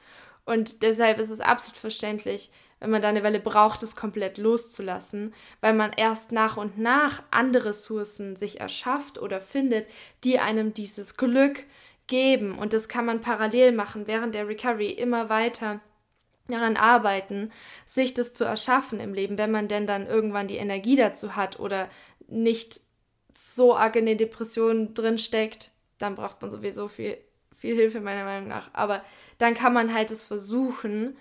Und 0.45 0.83
deshalb 0.83 1.19
ist 1.19 1.31
es 1.31 1.41
absolut 1.41 1.79
verständlich, 1.79 2.51
wenn 2.79 2.91
man 2.91 3.03
da 3.03 3.09
eine 3.09 3.23
Weile 3.23 3.41
braucht, 3.41 3.83
es 3.83 3.97
komplett 3.97 4.39
loszulassen, 4.39 5.35
weil 5.61 5.73
man 5.73 5.93
erst 5.93 6.31
nach 6.31 6.57
und 6.57 6.79
nach 6.79 7.23
andere 7.31 7.71
Ressourcen 7.71 8.37
sich 8.37 8.61
erschafft 8.61 9.19
oder 9.19 9.41
findet, 9.41 9.89
die 10.25 10.39
einem 10.39 10.75
dieses 10.75 11.17
Glück 11.17 11.65
geben. 12.07 12.57
Und 12.59 12.73
das 12.73 12.89
kann 12.89 13.07
man 13.07 13.23
parallel 13.23 13.73
machen, 13.73 14.07
während 14.07 14.35
der 14.35 14.47
Recovery 14.47 14.91
immer 14.91 15.29
weiter 15.29 15.81
daran 16.49 16.77
arbeiten, 16.77 17.53
sich 17.85 18.15
das 18.15 18.33
zu 18.33 18.45
erschaffen 18.45 19.01
im 19.01 19.15
Leben, 19.15 19.39
wenn 19.39 19.51
man 19.51 19.69
denn 19.69 19.87
dann 19.87 20.07
irgendwann 20.07 20.49
die 20.49 20.57
Energie 20.57 20.97
dazu 20.97 21.37
hat 21.37 21.59
oder 21.59 21.89
nicht 22.29 22.81
so 23.37 23.77
arg 23.77 23.97
in 23.97 24.07
den 24.07 24.19
Depressionen 24.19 24.95
drin 24.95 25.19
steckt, 25.19 25.71
dann 25.99 26.15
braucht 26.15 26.41
man 26.41 26.51
sowieso 26.51 26.89
viel, 26.89 27.19
viel 27.55 27.75
Hilfe 27.75 28.01
meiner 28.01 28.25
Meinung 28.25 28.49
nach. 28.49 28.71
Aber 28.73 29.05
dann 29.39 29.55
kann 29.55 29.73
man 29.73 29.93
halt 29.93 30.11
es 30.11 30.25
versuchen, 30.25 31.17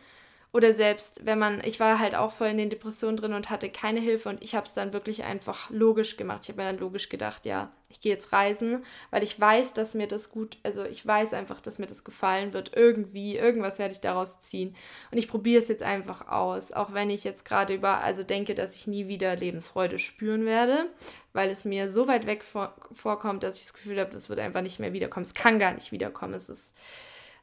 oder 0.56 0.74
selbst, 0.74 1.26
wenn 1.26 1.38
man, 1.38 1.62
ich 1.66 1.82
war 1.82 2.00
halt 2.00 2.16
auch 2.16 2.32
voll 2.32 2.48
in 2.48 2.58
den 2.58 2.70
Depressionen 2.70 3.18
drin 3.18 3.34
und 3.34 3.50
hatte 3.50 3.68
keine 3.68 4.00
Hilfe 4.00 4.30
und 4.30 4.42
ich 4.42 4.56
habe 4.56 4.66
es 4.66 4.74
dann 4.74 4.94
wirklich 4.94 5.26
einfach 5.26 5.70
logisch 5.70 6.16
gemacht. 6.16 6.44
Ich 6.44 6.48
habe 6.50 6.62
mir 6.62 6.72
dann 6.72 6.80
logisch 6.80 7.10
gedacht, 7.10 7.46
ja, 7.46 7.74
ich 7.90 8.00
gehe 8.00 8.14
jetzt 8.14 8.32
reisen, 8.32 8.86
weil 9.12 9.22
ich 9.22 9.38
weiß, 9.38 9.74
dass 9.74 9.96
mir 9.96 10.08
das 10.08 10.30
gut, 10.30 10.58
also 10.64 10.86
ich 10.86 11.06
weiß 11.06 11.34
einfach, 11.34 11.60
dass 11.60 11.78
mir 11.78 11.88
das 11.88 12.06
gefallen 12.06 12.54
wird. 12.54 12.72
Irgendwie, 12.74 13.36
irgendwas 13.36 13.80
werde 13.80 13.96
ich 13.96 14.00
daraus 14.00 14.40
ziehen. 14.40 14.78
Und 15.12 15.18
ich 15.18 15.28
probiere 15.28 15.62
es 15.62 15.68
jetzt 15.68 15.84
einfach 15.84 16.30
aus, 16.30 16.72
auch 16.72 16.94
wenn 16.94 17.10
ich 17.10 17.26
jetzt 17.26 17.44
gerade 17.44 17.74
über, 17.74 17.98
also 17.98 18.24
denke, 18.24 18.56
dass 18.56 18.76
ich 18.76 18.88
nie 18.88 19.10
wieder 19.10 19.36
Lebensfreude 19.36 20.00
spüren 20.00 20.46
werde, 20.46 20.90
weil 21.34 21.50
es 21.50 21.66
mir 21.66 21.90
so 21.90 22.08
weit 22.08 22.28
weg 22.28 22.46
vor, 22.46 22.74
vorkommt, 22.94 23.44
dass 23.44 23.58
ich 23.58 23.64
das 23.64 23.74
Gefühl 23.74 24.00
habe, 24.00 24.12
das 24.12 24.30
wird 24.30 24.40
einfach 24.40 24.62
nicht 24.62 24.80
mehr 24.80 24.94
wiederkommen. 24.94 25.26
Es 25.26 25.34
kann 25.34 25.60
gar 25.60 25.74
nicht 25.74 25.92
wiederkommen. 25.92 26.34
Es 26.34 26.48
ist 26.48 26.78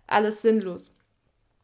alles 0.07 0.41
sinnlos. 0.41 0.95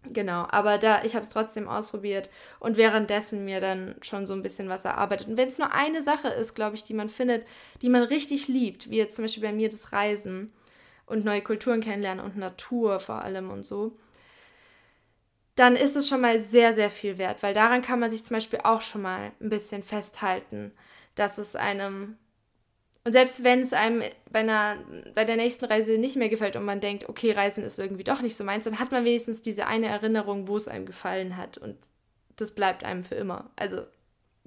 Genau, 0.05 0.47
aber 0.49 0.79
da, 0.79 1.03
ich 1.05 1.15
habe 1.15 1.25
es 1.25 1.29
trotzdem 1.29 1.69
ausprobiert 1.69 2.31
und 2.61 2.77
währenddessen 2.77 3.45
mir 3.45 3.61
dann 3.61 3.97
schon 4.01 4.27
so 4.27 4.33
ein 4.33 4.43
bisschen 4.43 4.69
was 4.69 4.85
erarbeitet. 4.85 5.29
Und 5.29 5.37
wenn 5.37 5.49
es 5.49 5.59
nur 5.59 5.73
eine 5.73 6.03
Sache 6.03 6.29
ist, 6.29 6.55
glaube 6.55 6.77
ich, 6.77 6.85
die 6.85 6.95
man 6.95 7.09
findet, 7.09 7.45
die 7.83 7.89
man 7.89 8.05
richtig 8.05 8.49
liebt, 8.49 8.91
wie 8.91 8.97
jetzt 8.97 9.17
zum 9.17 9.25
Beispiel 9.25 9.43
bei 9.43 9.53
mir 9.53 9.69
das 9.69 9.93
Reisen 9.93 10.53
und 11.05 11.25
neue 11.25 11.43
Kulturen 11.43 11.81
kennenlernen 11.81 12.25
und 12.25 12.37
Natur 12.37 13.01
vor 13.01 13.23
allem 13.23 13.51
und 13.51 13.65
so, 13.65 13.99
dann 15.57 15.75
ist 15.75 15.97
es 15.97 16.09
schon 16.09 16.21
mal 16.21 16.39
sehr, 16.39 16.75
sehr 16.75 16.91
viel 16.91 17.19
wert, 17.19 17.43
weil 17.43 17.53
daran 17.53 17.83
kann 17.83 17.99
man 17.99 18.11
sich 18.11 18.25
zum 18.25 18.37
Beispiel 18.37 18.61
auch 18.63 18.81
schon 18.81 19.03
mal 19.03 19.33
ein 19.41 19.51
bisschen 19.51 19.83
festhalten, 19.83 20.73
dass 21.17 21.39
es 21.39 21.57
einem 21.57 22.17
und 23.05 23.13
selbst 23.13 23.45
wenn 23.45 23.61
es 23.61 23.73
einem 23.73 24.03
bei, 24.31 24.41
einer, 24.41 24.77
bei 25.15 25.25
der 25.25 25.37
nächsten 25.37 25.65
Reise 25.65 25.99
nicht 25.99 26.17
mehr 26.17 26.29
gefällt 26.29 26.57
und 26.57 26.65
man 26.65 26.81
denkt, 26.81 27.09
okay, 27.09 27.33
Reisen 27.33 27.65
ist 27.65 27.79
irgendwie 27.79 28.05
doch 28.05 28.21
nicht 28.21 28.37
so 28.37 28.45
meins, 28.45 28.65
dann 28.65 28.79
hat 28.79 28.93
man 28.93 29.05
wenigstens 29.05 29.41
diese 29.41 29.67
eine 29.67 29.87
Erinnerung, 29.87 30.49
wo 30.49 30.57
es 30.57 30.69
einem 30.69 30.85
gefallen 30.85 31.37
hat. 31.37 31.57
Und 31.57 31.77
das 32.37 32.55
bleibt 32.55 32.85
einem 32.85 33.05
für 33.05 33.15
immer. 33.15 33.51
Also 33.57 33.83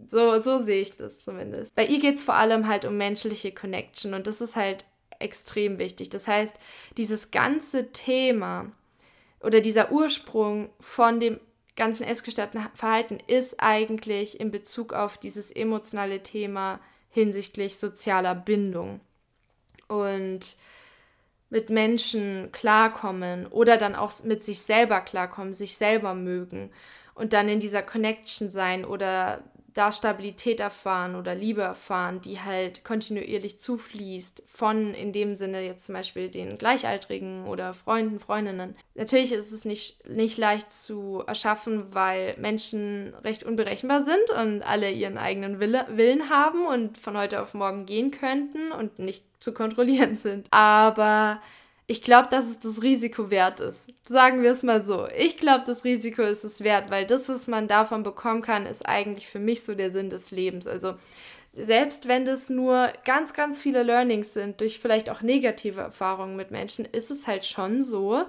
so, 0.09 0.39
so 0.39 0.63
sehe 0.63 0.81
ich 0.81 0.95
das 0.95 1.19
zumindest. 1.19 1.73
Bei 1.75 1.85
ihr 1.85 1.99
geht 1.99 2.15
es 2.15 2.23
vor 2.23 2.35
allem 2.35 2.67
halt 2.67 2.85
um 2.85 2.97
menschliche 2.97 3.51
Connection 3.51 4.13
und 4.13 4.27
das 4.27 4.41
ist 4.41 4.55
halt 4.55 4.85
extrem 5.19 5.77
wichtig. 5.77 6.09
Das 6.09 6.27
heißt, 6.27 6.55
dieses 6.97 7.31
ganze 7.31 7.91
Thema 7.91 8.71
oder 9.39 9.61
dieser 9.61 9.91
Ursprung 9.91 10.69
von 10.79 11.19
dem 11.19 11.39
ganzen 11.75 12.03
essgestörten 12.03 12.61
Verhalten 12.75 13.17
ist 13.27 13.55
eigentlich 13.59 14.39
in 14.39 14.51
Bezug 14.51 14.93
auf 14.93 15.17
dieses 15.17 15.51
emotionale 15.51 16.21
Thema 16.21 16.79
hinsichtlich 17.11 17.77
sozialer 17.77 18.35
Bindung 18.35 19.01
und 19.87 20.55
mit 21.49 21.69
Menschen 21.69 22.49
klarkommen 22.51 23.45
oder 23.47 23.77
dann 23.77 23.95
auch 23.95 24.23
mit 24.23 24.41
sich 24.41 24.61
selber 24.61 25.01
klarkommen, 25.01 25.53
sich 25.53 25.75
selber 25.75 26.13
mögen 26.13 26.71
und 27.13 27.33
dann 27.33 27.49
in 27.49 27.59
dieser 27.59 27.83
Connection 27.83 28.49
sein 28.49 28.85
oder 28.85 29.43
da 29.73 29.91
Stabilität 29.91 30.59
erfahren 30.59 31.15
oder 31.15 31.35
Liebe 31.35 31.61
erfahren, 31.61 32.21
die 32.21 32.39
halt 32.39 32.83
kontinuierlich 32.83 33.59
zufließt 33.59 34.43
von 34.47 34.93
in 34.93 35.13
dem 35.13 35.35
Sinne 35.35 35.61
jetzt 35.61 35.85
zum 35.85 35.95
Beispiel 35.95 36.29
den 36.29 36.57
Gleichaltrigen 36.57 37.45
oder 37.47 37.73
Freunden, 37.73 38.19
Freundinnen. 38.19 38.75
Natürlich 38.95 39.31
ist 39.31 39.51
es 39.51 39.65
nicht, 39.65 40.07
nicht 40.09 40.37
leicht 40.37 40.71
zu 40.71 41.23
erschaffen, 41.25 41.93
weil 41.93 42.35
Menschen 42.37 43.13
recht 43.23 43.43
unberechenbar 43.43 44.01
sind 44.01 44.29
und 44.29 44.61
alle 44.61 44.91
ihren 44.91 45.17
eigenen 45.17 45.59
Wille, 45.59 45.85
Willen 45.89 46.29
haben 46.29 46.65
und 46.65 46.97
von 46.97 47.17
heute 47.17 47.41
auf 47.41 47.53
morgen 47.53 47.85
gehen 47.85 48.11
könnten 48.11 48.71
und 48.71 48.99
nicht 48.99 49.23
zu 49.39 49.53
kontrollieren 49.53 50.17
sind. 50.17 50.47
Aber 50.51 51.41
ich 51.87 52.01
glaube, 52.01 52.29
dass 52.29 52.49
es 52.49 52.59
das 52.59 52.81
Risiko 52.81 53.29
wert 53.31 53.59
ist. 53.59 53.89
Sagen 54.07 54.43
wir 54.43 54.51
es 54.51 54.63
mal 54.63 54.83
so. 54.83 55.07
Ich 55.17 55.37
glaube, 55.37 55.63
das 55.65 55.83
Risiko 55.83 56.21
ist 56.21 56.43
es 56.43 56.63
wert, 56.63 56.89
weil 56.89 57.05
das, 57.05 57.27
was 57.27 57.47
man 57.47 57.67
davon 57.67 58.03
bekommen 58.03 58.41
kann, 58.41 58.65
ist 58.65 58.87
eigentlich 58.87 59.27
für 59.27 59.39
mich 59.39 59.63
so 59.63 59.75
der 59.75 59.91
Sinn 59.91 60.09
des 60.09 60.31
Lebens. 60.31 60.67
Also 60.67 60.93
selbst 61.53 62.07
wenn 62.07 62.25
das 62.25 62.49
nur 62.49 62.93
ganz, 63.03 63.33
ganz 63.33 63.61
viele 63.61 63.83
Learnings 63.83 64.33
sind, 64.33 64.61
durch 64.61 64.79
vielleicht 64.79 65.09
auch 65.09 65.21
negative 65.21 65.81
Erfahrungen 65.81 66.37
mit 66.37 66.51
Menschen, 66.51 66.85
ist 66.85 67.11
es 67.11 67.27
halt 67.27 67.45
schon 67.45 67.83
so, 67.83 68.23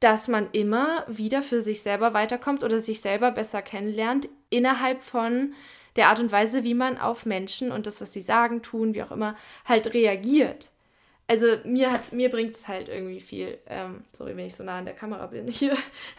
dass 0.00 0.26
man 0.28 0.48
immer 0.52 1.04
wieder 1.06 1.42
für 1.42 1.62
sich 1.62 1.82
selber 1.82 2.12
weiterkommt 2.12 2.64
oder 2.64 2.80
sich 2.80 3.00
selber 3.00 3.30
besser 3.30 3.62
kennenlernt 3.62 4.28
innerhalb 4.50 5.02
von 5.02 5.54
der 5.94 6.08
Art 6.08 6.20
und 6.20 6.32
Weise, 6.32 6.64
wie 6.64 6.74
man 6.74 6.98
auf 6.98 7.24
Menschen 7.24 7.70
und 7.70 7.86
das, 7.86 8.00
was 8.00 8.12
sie 8.12 8.20
sagen, 8.20 8.62
tun, 8.62 8.94
wie 8.94 9.02
auch 9.02 9.12
immer, 9.12 9.36
halt 9.64 9.94
reagiert 9.94 10.70
also 11.28 11.46
mir 11.64 11.90
hat, 11.90 12.12
mir 12.12 12.30
bringt 12.30 12.54
es 12.54 12.68
halt 12.68 12.88
irgendwie 12.88 13.20
viel. 13.20 13.58
Ähm, 13.66 14.04
sorry, 14.12 14.36
wenn 14.36 14.46
ich 14.46 14.54
so 14.54 14.62
nah 14.62 14.78
an 14.78 14.84
der 14.84 14.94
Kamera 14.94 15.26
bin 15.26 15.48
hier. 15.48 15.76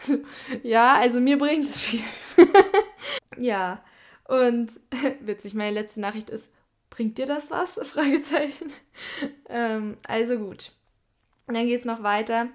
ja, 0.62 0.96
also 0.96 1.20
mir 1.20 1.38
bringt 1.38 1.68
es 1.68 1.80
viel. 1.80 2.02
ja. 3.38 3.82
Und 4.24 4.70
witzig, 5.20 5.54
meine 5.54 5.74
letzte 5.74 6.00
Nachricht 6.00 6.28
ist, 6.28 6.52
bringt 6.90 7.16
dir 7.16 7.26
das 7.26 7.50
was? 7.50 7.80
Fragezeichen. 7.82 8.70
ähm, 9.48 9.96
also 10.06 10.38
gut. 10.38 10.72
dann 11.46 11.66
geht 11.66 11.80
es 11.80 11.86
noch 11.86 12.02
weiter. 12.02 12.48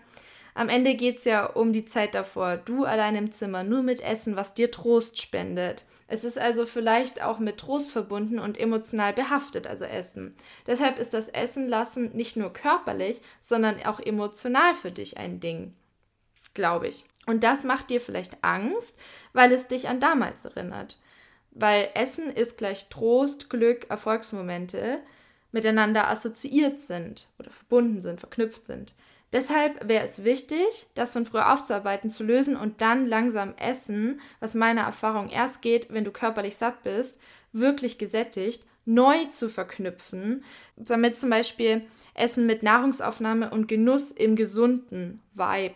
Am 0.56 0.70
Ende 0.70 0.94
geht 0.94 1.18
es 1.18 1.26
ja 1.26 1.48
um 1.48 1.74
die 1.74 1.86
Zeit 1.86 2.14
davor. 2.14 2.58
Du 2.58 2.86
allein 2.86 3.16
im 3.16 3.32
Zimmer, 3.32 3.64
nur 3.64 3.82
mit 3.82 4.02
Essen, 4.02 4.36
was 4.36 4.54
dir 4.54 4.70
Trost 4.70 5.20
spendet. 5.20 5.86
Es 6.14 6.24
ist 6.24 6.38
also 6.38 6.68
vielleicht 6.68 7.24
auch 7.24 7.40
mit 7.40 7.58
Trost 7.58 7.92
verbunden 7.92 8.38
und 8.38 8.60
emotional 8.60 9.14
behaftet, 9.14 9.66
also 9.66 9.86
Essen. 9.86 10.36
Deshalb 10.68 11.00
ist 11.00 11.16
das 11.16 11.28
Essen 11.28 11.68
lassen 11.68 12.12
nicht 12.16 12.38
nur 12.38 12.54
körperlich, 12.54 13.20
sondern 13.42 13.82
auch 13.82 14.00
emotional 14.00 14.76
für 14.76 14.92
dich 14.92 15.18
ein 15.18 15.40
Ding, 15.40 15.74
glaube 16.54 16.88
ich. 16.88 17.04
Und 17.26 17.44
das 17.44 17.64
macht 17.64 17.90
dir 17.90 18.00
vielleicht 18.00 18.44
Angst, 18.44 18.96
weil 19.34 19.52
es 19.52 19.68
dich 19.68 19.90
an 19.90 20.00
damals 20.00 20.46
erinnert. 20.46 21.00
Weil 21.50 21.90
Essen 21.96 22.30
ist 22.30 22.60
gleich 22.60 22.90
Trost, 22.90 23.50
Glück, 23.50 23.90
Erfolgsmomente 23.90 25.00
miteinander 25.52 26.10
assoziiert 26.10 26.80
sind 26.80 27.28
oder 27.40 27.50
verbunden 27.50 28.04
sind, 28.04 28.20
verknüpft 28.20 28.68
sind. 28.68 28.94
Deshalb 29.34 29.88
wäre 29.88 30.06
es 30.06 30.24
wichtig, 30.24 30.86
das 30.94 31.14
von 31.14 31.26
früher 31.26 31.52
aufzuarbeiten, 31.52 32.12
zu 32.12 32.24
lösen 32.24 32.56
und 32.56 32.82
dann 32.82 33.08
langsam 33.08 33.56
essen, 33.58 34.22
was 34.40 34.54
meiner 34.54 34.82
Erfahrung 34.82 35.30
erst 35.30 35.64
geht, 35.64 35.92
wenn 35.92 36.06
du 36.06 36.12
körperlich 36.12 36.56
satt 36.56 36.84
bist, 36.84 37.20
wirklich 37.52 37.98
gesättigt, 37.98 38.64
neu 38.86 39.26
zu 39.26 39.50
verknüpfen, 39.50 40.44
damit 40.76 41.18
zum 41.18 41.32
Beispiel 41.32 41.82
Essen 42.14 42.46
mit 42.46 42.62
Nahrungsaufnahme 42.62 43.50
und 43.50 43.68
Genuss 43.68 44.12
im 44.12 44.36
gesunden 44.36 45.20
Vibe 45.34 45.76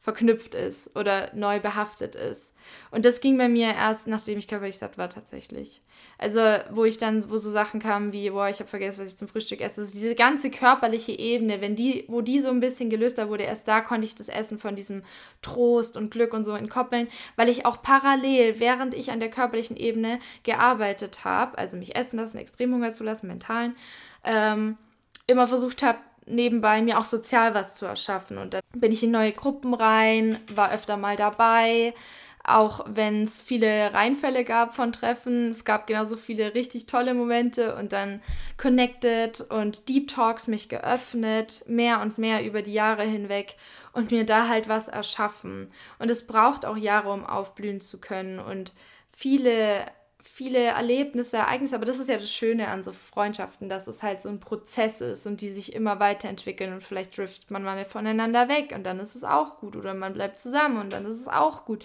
verknüpft 0.00 0.54
ist 0.54 0.96
oder 0.96 1.30
neu 1.34 1.60
behaftet 1.60 2.14
ist. 2.14 2.54
Und 2.90 3.04
das 3.04 3.20
ging 3.20 3.36
bei 3.36 3.50
mir 3.50 3.74
erst, 3.74 4.08
nachdem 4.08 4.38
ich 4.38 4.48
körperlich 4.48 4.78
satt 4.78 4.96
war, 4.96 5.10
tatsächlich. 5.10 5.82
Also, 6.16 6.40
wo 6.70 6.86
ich 6.86 6.96
dann, 6.96 7.28
wo 7.30 7.36
so 7.36 7.50
Sachen 7.50 7.80
kamen 7.80 8.10
wie, 8.10 8.30
boah, 8.30 8.48
ich 8.48 8.60
habe 8.60 8.68
vergessen, 8.68 9.02
was 9.02 9.10
ich 9.10 9.18
zum 9.18 9.28
Frühstück 9.28 9.60
esse. 9.60 9.82
Also 9.82 9.92
diese 9.92 10.14
ganze 10.14 10.50
körperliche 10.50 11.12
Ebene, 11.12 11.60
wenn 11.60 11.76
die, 11.76 12.06
wo 12.08 12.22
die 12.22 12.40
so 12.40 12.48
ein 12.48 12.60
bisschen 12.60 12.88
gelöster 12.88 13.28
wurde, 13.28 13.44
erst 13.44 13.68
da 13.68 13.82
konnte 13.82 14.06
ich 14.06 14.14
das 14.14 14.30
Essen 14.30 14.58
von 14.58 14.74
diesem 14.74 15.02
Trost 15.42 15.98
und 15.98 16.10
Glück 16.10 16.32
und 16.32 16.44
so 16.44 16.52
entkoppeln, 16.52 17.08
weil 17.36 17.50
ich 17.50 17.66
auch 17.66 17.82
parallel, 17.82 18.58
während 18.58 18.94
ich 18.94 19.10
an 19.10 19.20
der 19.20 19.30
körperlichen 19.30 19.76
Ebene 19.76 20.18
gearbeitet 20.44 21.26
habe, 21.26 21.58
also 21.58 21.76
mich 21.76 21.94
essen 21.94 22.18
lassen, 22.18 22.38
Extremhunger 22.38 22.92
zu 22.92 23.04
lassen, 23.04 23.26
mentalen, 23.26 23.76
ähm, 24.24 24.78
immer 25.26 25.46
versucht 25.46 25.82
habe, 25.82 25.98
nebenbei 26.30 26.82
mir 26.82 26.98
auch 26.98 27.04
sozial 27.04 27.54
was 27.54 27.74
zu 27.74 27.86
erschaffen. 27.86 28.38
Und 28.38 28.54
dann 28.54 28.62
bin 28.74 28.92
ich 28.92 29.02
in 29.02 29.10
neue 29.10 29.32
Gruppen 29.32 29.74
rein, 29.74 30.38
war 30.54 30.72
öfter 30.72 30.96
mal 30.96 31.16
dabei, 31.16 31.94
auch 32.42 32.86
wenn 32.88 33.24
es 33.24 33.42
viele 33.42 33.92
Reinfälle 33.92 34.44
gab 34.44 34.74
von 34.74 34.92
Treffen. 34.92 35.50
Es 35.50 35.64
gab 35.64 35.86
genauso 35.86 36.16
viele 36.16 36.54
richtig 36.54 36.86
tolle 36.86 37.14
Momente 37.14 37.76
und 37.76 37.92
dann 37.92 38.22
connected 38.56 39.40
und 39.40 39.88
Deep 39.88 40.08
Talks 40.08 40.48
mich 40.48 40.68
geöffnet, 40.68 41.64
mehr 41.66 42.00
und 42.00 42.18
mehr 42.18 42.44
über 42.44 42.62
die 42.62 42.72
Jahre 42.72 43.04
hinweg 43.04 43.56
und 43.92 44.10
mir 44.10 44.24
da 44.24 44.48
halt 44.48 44.68
was 44.68 44.88
erschaffen. 44.88 45.68
Und 45.98 46.10
es 46.10 46.26
braucht 46.26 46.64
auch 46.64 46.76
Jahre, 46.76 47.12
um 47.12 47.26
aufblühen 47.26 47.80
zu 47.80 47.98
können 47.98 48.38
und 48.38 48.72
viele 49.12 49.84
viele 50.22 50.58
Erlebnisse, 50.58 51.38
Ereignisse, 51.38 51.74
aber 51.74 51.84
das 51.84 51.98
ist 51.98 52.08
ja 52.08 52.16
das 52.16 52.30
Schöne 52.30 52.68
an 52.68 52.82
so 52.82 52.92
Freundschaften, 52.92 53.68
dass 53.68 53.86
es 53.86 54.02
halt 54.02 54.20
so 54.20 54.28
ein 54.28 54.40
Prozess 54.40 55.00
ist 55.00 55.26
und 55.26 55.40
die 55.40 55.50
sich 55.50 55.74
immer 55.74 56.00
weiterentwickeln 56.00 56.72
und 56.72 56.82
vielleicht 56.82 57.16
driftet 57.16 57.50
man 57.50 57.62
mal 57.62 57.84
voneinander 57.84 58.48
weg 58.48 58.72
und 58.74 58.84
dann 58.84 59.00
ist 59.00 59.14
es 59.14 59.24
auch 59.24 59.58
gut 59.58 59.76
oder 59.76 59.94
man 59.94 60.12
bleibt 60.12 60.38
zusammen 60.38 60.78
und 60.78 60.92
dann 60.92 61.04
ist 61.04 61.20
es 61.20 61.28
auch 61.28 61.64
gut. 61.64 61.84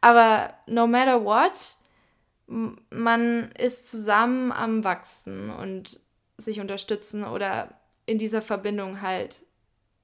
Aber 0.00 0.52
no 0.66 0.86
matter 0.86 1.24
what, 1.24 1.76
man 2.46 3.50
ist 3.52 3.90
zusammen 3.90 4.52
am 4.52 4.84
Wachsen 4.84 5.50
und 5.50 6.00
sich 6.36 6.60
unterstützen 6.60 7.24
oder 7.24 7.80
in 8.06 8.18
dieser 8.18 8.42
Verbindung 8.42 9.00
halt. 9.00 9.40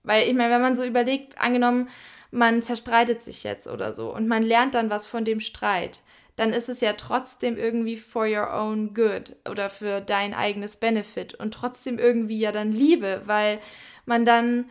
Weil 0.02 0.28
ich 0.28 0.34
meine, 0.34 0.54
wenn 0.54 0.62
man 0.62 0.76
so 0.76 0.84
überlegt, 0.84 1.38
angenommen, 1.38 1.88
man 2.30 2.62
zerstreitet 2.62 3.22
sich 3.22 3.42
jetzt 3.42 3.66
oder 3.66 3.92
so 3.92 4.14
und 4.14 4.26
man 4.26 4.42
lernt 4.42 4.74
dann 4.74 4.88
was 4.88 5.06
von 5.06 5.24
dem 5.24 5.40
Streit 5.40 6.00
dann 6.36 6.52
ist 6.52 6.68
es 6.68 6.80
ja 6.80 6.94
trotzdem 6.94 7.56
irgendwie 7.56 7.96
for 7.96 8.26
your 8.26 8.52
own 8.52 8.94
good 8.94 9.36
oder 9.48 9.70
für 9.70 10.00
dein 10.00 10.34
eigenes 10.34 10.76
Benefit 10.76 11.34
und 11.34 11.54
trotzdem 11.54 11.98
irgendwie 11.98 12.38
ja 12.38 12.52
dann 12.52 12.72
Liebe, 12.72 13.22
weil 13.26 13.60
man 14.06 14.24
dann 14.24 14.68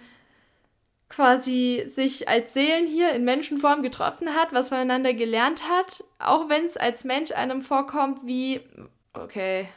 quasi 1.10 1.86
sich 1.88 2.30
als 2.30 2.54
Seelen 2.54 2.88
hier 2.88 3.14
in 3.14 3.26
Menschenform 3.26 3.82
getroffen 3.82 4.36
hat, 4.36 4.54
was 4.54 4.70
voneinander 4.70 5.14
gelernt 5.14 5.64
hat, 5.68 6.04
auch 6.20 6.50
wenn 6.50 6.66
es 6.66 6.78
als 6.78 7.04
Mensch 7.04 7.32
einem 7.32 7.62
vorkommt 7.62 8.20
wie, 8.26 8.62
okay, 9.14 9.68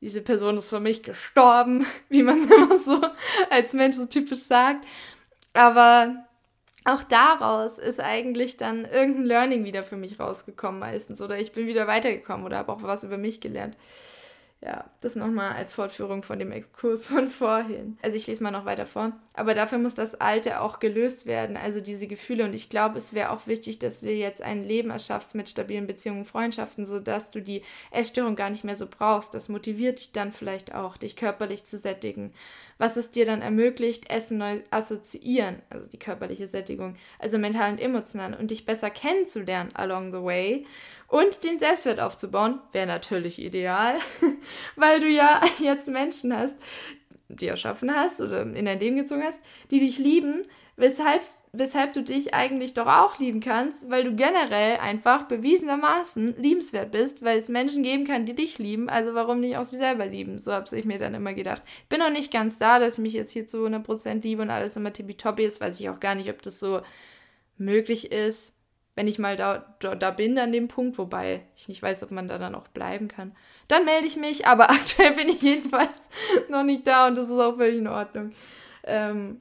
diese 0.00 0.22
Person 0.22 0.56
ist 0.56 0.70
für 0.70 0.80
mich 0.80 1.02
gestorben, 1.02 1.86
wie 2.08 2.22
man 2.22 2.42
immer 2.50 2.78
so 2.78 3.00
als 3.48 3.72
Mensch 3.72 3.96
so 3.96 4.06
typisch 4.06 4.40
sagt. 4.40 4.86
Aber 5.52 6.26
auch 6.84 7.02
daraus 7.02 7.78
ist 7.78 8.00
eigentlich 8.00 8.56
dann 8.56 8.84
irgendein 8.84 9.26
Learning 9.26 9.64
wieder 9.64 9.82
für 9.82 9.96
mich 9.96 10.18
rausgekommen 10.18 10.80
meistens. 10.80 11.20
Oder 11.20 11.38
ich 11.38 11.52
bin 11.52 11.66
wieder 11.66 11.86
weitergekommen 11.86 12.46
oder 12.46 12.58
habe 12.58 12.72
auch 12.72 12.82
was 12.82 13.04
über 13.04 13.18
mich 13.18 13.40
gelernt. 13.40 13.76
Ja, 14.62 14.90
das 15.00 15.16
nochmal 15.16 15.52
als 15.52 15.72
Fortführung 15.72 16.22
von 16.22 16.38
dem 16.38 16.52
Exkurs 16.52 17.06
von 17.06 17.28
vorhin. 17.28 17.96
Also 18.02 18.16
ich 18.18 18.26
lese 18.26 18.42
mal 18.42 18.50
noch 18.50 18.66
weiter 18.66 18.84
vor. 18.84 19.12
Aber 19.32 19.54
dafür 19.54 19.78
muss 19.78 19.94
das 19.94 20.20
Alte 20.20 20.60
auch 20.60 20.80
gelöst 20.80 21.24
werden, 21.24 21.56
also 21.56 21.80
diese 21.80 22.06
Gefühle. 22.06 22.44
Und 22.44 22.52
ich 22.52 22.68
glaube, 22.68 22.98
es 22.98 23.14
wäre 23.14 23.30
auch 23.30 23.46
wichtig, 23.46 23.78
dass 23.78 24.00
du 24.00 24.08
dir 24.08 24.18
jetzt 24.18 24.42
ein 24.42 24.62
Leben 24.62 24.90
erschaffst 24.90 25.34
mit 25.34 25.48
stabilen 25.48 25.86
Beziehungen, 25.86 26.26
Freundschaften, 26.26 26.84
sodass 26.84 27.30
du 27.30 27.40
die 27.40 27.62
Essstörung 27.90 28.36
gar 28.36 28.50
nicht 28.50 28.64
mehr 28.64 28.76
so 28.76 28.86
brauchst. 28.86 29.32
Das 29.32 29.48
motiviert 29.48 29.98
dich 29.98 30.12
dann 30.12 30.30
vielleicht 30.30 30.74
auch, 30.74 30.98
dich 30.98 31.16
körperlich 31.16 31.64
zu 31.64 31.78
sättigen. 31.78 32.34
Was 32.76 32.98
es 32.98 33.10
dir 33.10 33.24
dann 33.24 33.40
ermöglicht, 33.40 34.10
Essen 34.10 34.36
neu 34.36 34.60
assoziieren, 34.70 35.62
also 35.70 35.88
die 35.88 35.98
körperliche 35.98 36.46
Sättigung, 36.46 36.96
also 37.18 37.38
mental 37.38 37.72
und 37.72 37.80
emotional, 37.80 38.34
und 38.34 38.50
dich 38.50 38.66
besser 38.66 38.90
kennenzulernen 38.90 39.74
along 39.74 40.12
the 40.12 40.22
way 40.22 40.66
und 41.10 41.42
den 41.42 41.58
Selbstwert 41.58 42.00
aufzubauen, 42.00 42.60
wäre 42.72 42.86
natürlich 42.86 43.40
ideal, 43.42 43.96
weil 44.76 45.00
du 45.00 45.08
ja 45.08 45.40
jetzt 45.60 45.88
Menschen 45.88 46.34
hast, 46.34 46.56
die 47.28 47.48
erschaffen 47.48 47.94
hast 47.94 48.20
oder 48.20 48.42
in 48.42 48.64
dein 48.64 48.78
Leben 48.78 48.96
gezogen 48.96 49.24
hast, 49.24 49.40
die 49.70 49.80
dich 49.80 49.98
lieben, 49.98 50.42
weshalb, 50.76 51.22
weshalb 51.52 51.92
du 51.92 52.02
dich 52.02 52.32
eigentlich 52.32 52.74
doch 52.74 52.86
auch 52.86 53.18
lieben 53.18 53.40
kannst, 53.40 53.90
weil 53.90 54.04
du 54.04 54.14
generell 54.14 54.78
einfach 54.78 55.24
bewiesenermaßen 55.24 56.36
liebenswert 56.40 56.92
bist, 56.92 57.22
weil 57.22 57.38
es 57.38 57.48
Menschen 57.48 57.82
geben 57.82 58.06
kann, 58.06 58.24
die 58.24 58.34
dich 58.34 58.58
lieben, 58.58 58.88
also 58.88 59.12
warum 59.14 59.40
nicht 59.40 59.56
auch 59.56 59.64
sie 59.64 59.78
selber 59.78 60.06
lieben? 60.06 60.38
So 60.38 60.52
habe 60.52 60.76
ich 60.76 60.84
mir 60.84 60.98
dann 60.98 61.14
immer 61.14 61.34
gedacht. 61.34 61.62
Bin 61.88 61.98
noch 61.98 62.10
nicht 62.10 62.32
ganz 62.32 62.58
da, 62.58 62.78
dass 62.78 62.94
ich 62.94 63.00
mich 63.00 63.12
jetzt 63.12 63.32
hier 63.32 63.46
zu 63.48 63.66
100% 63.66 64.22
liebe 64.22 64.42
und 64.42 64.50
alles 64.50 64.76
immer 64.76 64.92
tippitoppi 64.92 65.44
ist, 65.44 65.60
weiß 65.60 65.78
ich 65.80 65.88
auch 65.88 66.00
gar 66.00 66.14
nicht, 66.14 66.30
ob 66.30 66.40
das 66.42 66.60
so 66.60 66.82
möglich 67.58 68.10
ist 68.12 68.54
wenn 69.00 69.08
ich 69.08 69.18
mal 69.18 69.34
da, 69.34 69.64
da, 69.78 69.94
da, 69.94 70.10
bin 70.10 70.38
an 70.38 70.52
dem 70.52 70.68
Punkt, 70.68 70.98
wobei 70.98 71.40
ich 71.56 71.68
nicht 71.68 71.82
weiß, 71.82 72.02
ob 72.02 72.10
man 72.10 72.28
da 72.28 72.36
dann 72.36 72.54
auch 72.54 72.68
bleiben 72.68 73.08
kann, 73.08 73.34
dann 73.66 73.86
melde 73.86 74.06
ich 74.06 74.18
mich, 74.18 74.46
aber 74.46 74.68
aktuell 74.70 75.14
bin 75.14 75.30
ich 75.30 75.40
jedenfalls 75.40 76.10
noch 76.50 76.64
nicht 76.64 76.86
da 76.86 77.06
und 77.06 77.16
das 77.16 77.30
ist 77.30 77.38
auch 77.38 77.56
völlig 77.56 77.78
in 77.78 77.88
Ordnung, 77.88 78.32
ähm, 78.84 79.40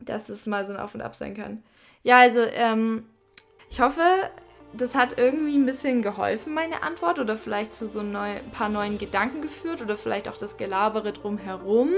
dass 0.00 0.30
es 0.30 0.46
mal 0.46 0.66
so 0.66 0.72
ein 0.72 0.80
Auf 0.80 0.94
und 0.94 1.02
Ab 1.02 1.14
sein 1.14 1.34
kann. 1.34 1.62
Ja, 2.02 2.20
also 2.20 2.40
ähm, 2.40 3.04
ich 3.68 3.82
hoffe, 3.82 4.00
das 4.72 4.94
hat 4.94 5.18
irgendwie 5.18 5.58
ein 5.58 5.66
bisschen 5.66 6.00
geholfen, 6.00 6.54
meine 6.54 6.82
Antwort, 6.82 7.18
oder 7.18 7.36
vielleicht 7.36 7.74
zu 7.74 7.86
so 7.86 8.02
neu, 8.02 8.38
ein 8.38 8.52
paar 8.52 8.70
neuen 8.70 8.96
Gedanken 8.96 9.42
geführt 9.42 9.82
oder 9.82 9.98
vielleicht 9.98 10.30
auch 10.30 10.38
das 10.38 10.56
Gelabere 10.56 11.12
drumherum. 11.12 11.90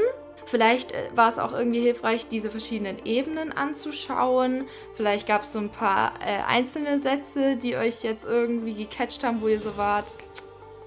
Vielleicht 0.46 0.92
äh, 0.92 1.08
war 1.14 1.28
es 1.28 1.38
auch 1.38 1.52
irgendwie 1.52 1.80
hilfreich, 1.80 2.28
diese 2.28 2.50
verschiedenen 2.50 3.04
Ebenen 3.04 3.52
anzuschauen. 3.52 4.64
Vielleicht 4.94 5.26
gab 5.26 5.42
es 5.42 5.52
so 5.52 5.58
ein 5.58 5.70
paar 5.70 6.12
äh, 6.20 6.42
einzelne 6.46 6.98
Sätze, 6.98 7.56
die 7.56 7.76
euch 7.76 8.02
jetzt 8.02 8.24
irgendwie 8.24 8.74
gecatcht 8.74 9.24
haben, 9.24 9.40
wo 9.40 9.48
ihr 9.48 9.60
so 9.60 9.76
wart. 9.76 10.18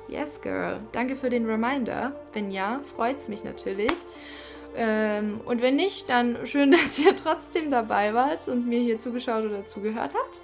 Yes, 0.09 0.41
girl. 0.41 0.79
Danke 0.91 1.15
für 1.15 1.29
den 1.29 1.45
Reminder. 1.45 2.13
Wenn 2.33 2.51
ja, 2.51 2.79
freut 2.95 3.17
es 3.17 3.27
mich 3.27 3.43
natürlich. 3.43 3.91
Ähm, 4.75 5.41
und 5.43 5.61
wenn 5.61 5.75
nicht, 5.75 6.09
dann 6.09 6.45
schön, 6.45 6.71
dass 6.71 6.99
ihr 6.99 7.15
trotzdem 7.15 7.71
dabei 7.71 8.13
wart 8.13 8.47
und 8.47 8.67
mir 8.67 8.79
hier 8.79 8.99
zugeschaut 8.99 9.45
oder 9.45 9.65
zugehört 9.65 10.13
habt. 10.13 10.41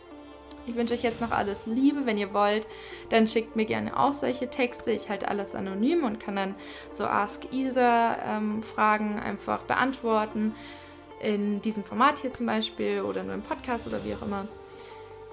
Ich 0.66 0.76
wünsche 0.76 0.94
euch 0.94 1.04
jetzt 1.04 1.22
noch 1.22 1.32
alles 1.32 1.66
Liebe. 1.66 2.06
Wenn 2.06 2.18
ihr 2.18 2.34
wollt, 2.34 2.68
dann 3.10 3.28
schickt 3.28 3.56
mir 3.56 3.66
gerne 3.66 3.98
auch 4.00 4.14
solche 4.14 4.50
Texte. 4.50 4.92
Ich 4.92 5.10
halte 5.10 5.28
alles 5.28 5.56
anonym 5.56 6.04
und 6.04 6.20
kann 6.20 6.36
dann 6.36 6.56
so 6.92 7.06
Ask 7.06 7.52
Isa 7.52 8.18
ähm, 8.26 8.64
Fragen 8.64 9.20
einfach 9.20 9.62
beantworten. 9.64 10.56
In 11.22 11.62
diesem 11.62 11.84
Format 11.84 12.20
hier 12.20 12.34
zum 12.34 12.46
Beispiel 12.46 13.02
oder 13.02 13.24
nur 13.24 13.34
im 13.34 13.42
Podcast 13.42 13.88
oder 13.88 14.04
wie 14.04 14.14
auch 14.14 14.22
immer. 14.26 14.48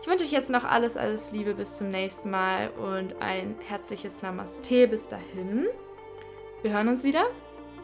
Ich 0.02 0.08
wünsche 0.08 0.24
euch 0.24 0.32
jetzt 0.32 0.50
noch 0.50 0.64
alles, 0.64 0.96
alles 0.96 1.30
Liebe 1.30 1.54
bis 1.54 1.76
zum 1.76 1.90
nächsten 1.90 2.30
Mal 2.30 2.70
und 2.70 3.20
ein 3.20 3.56
herzliches 3.66 4.22
Namaste 4.22 4.88
bis 4.88 5.06
dahin. 5.06 5.66
Wir 6.62 6.72
hören 6.72 6.88
uns 6.88 7.04
wieder. 7.04 7.24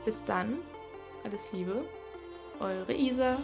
Bis 0.05 0.25
dann. 0.25 0.59
Alles 1.25 1.53
Liebe. 1.53 1.85
Eure 2.61 2.95
Isa. 2.95 3.37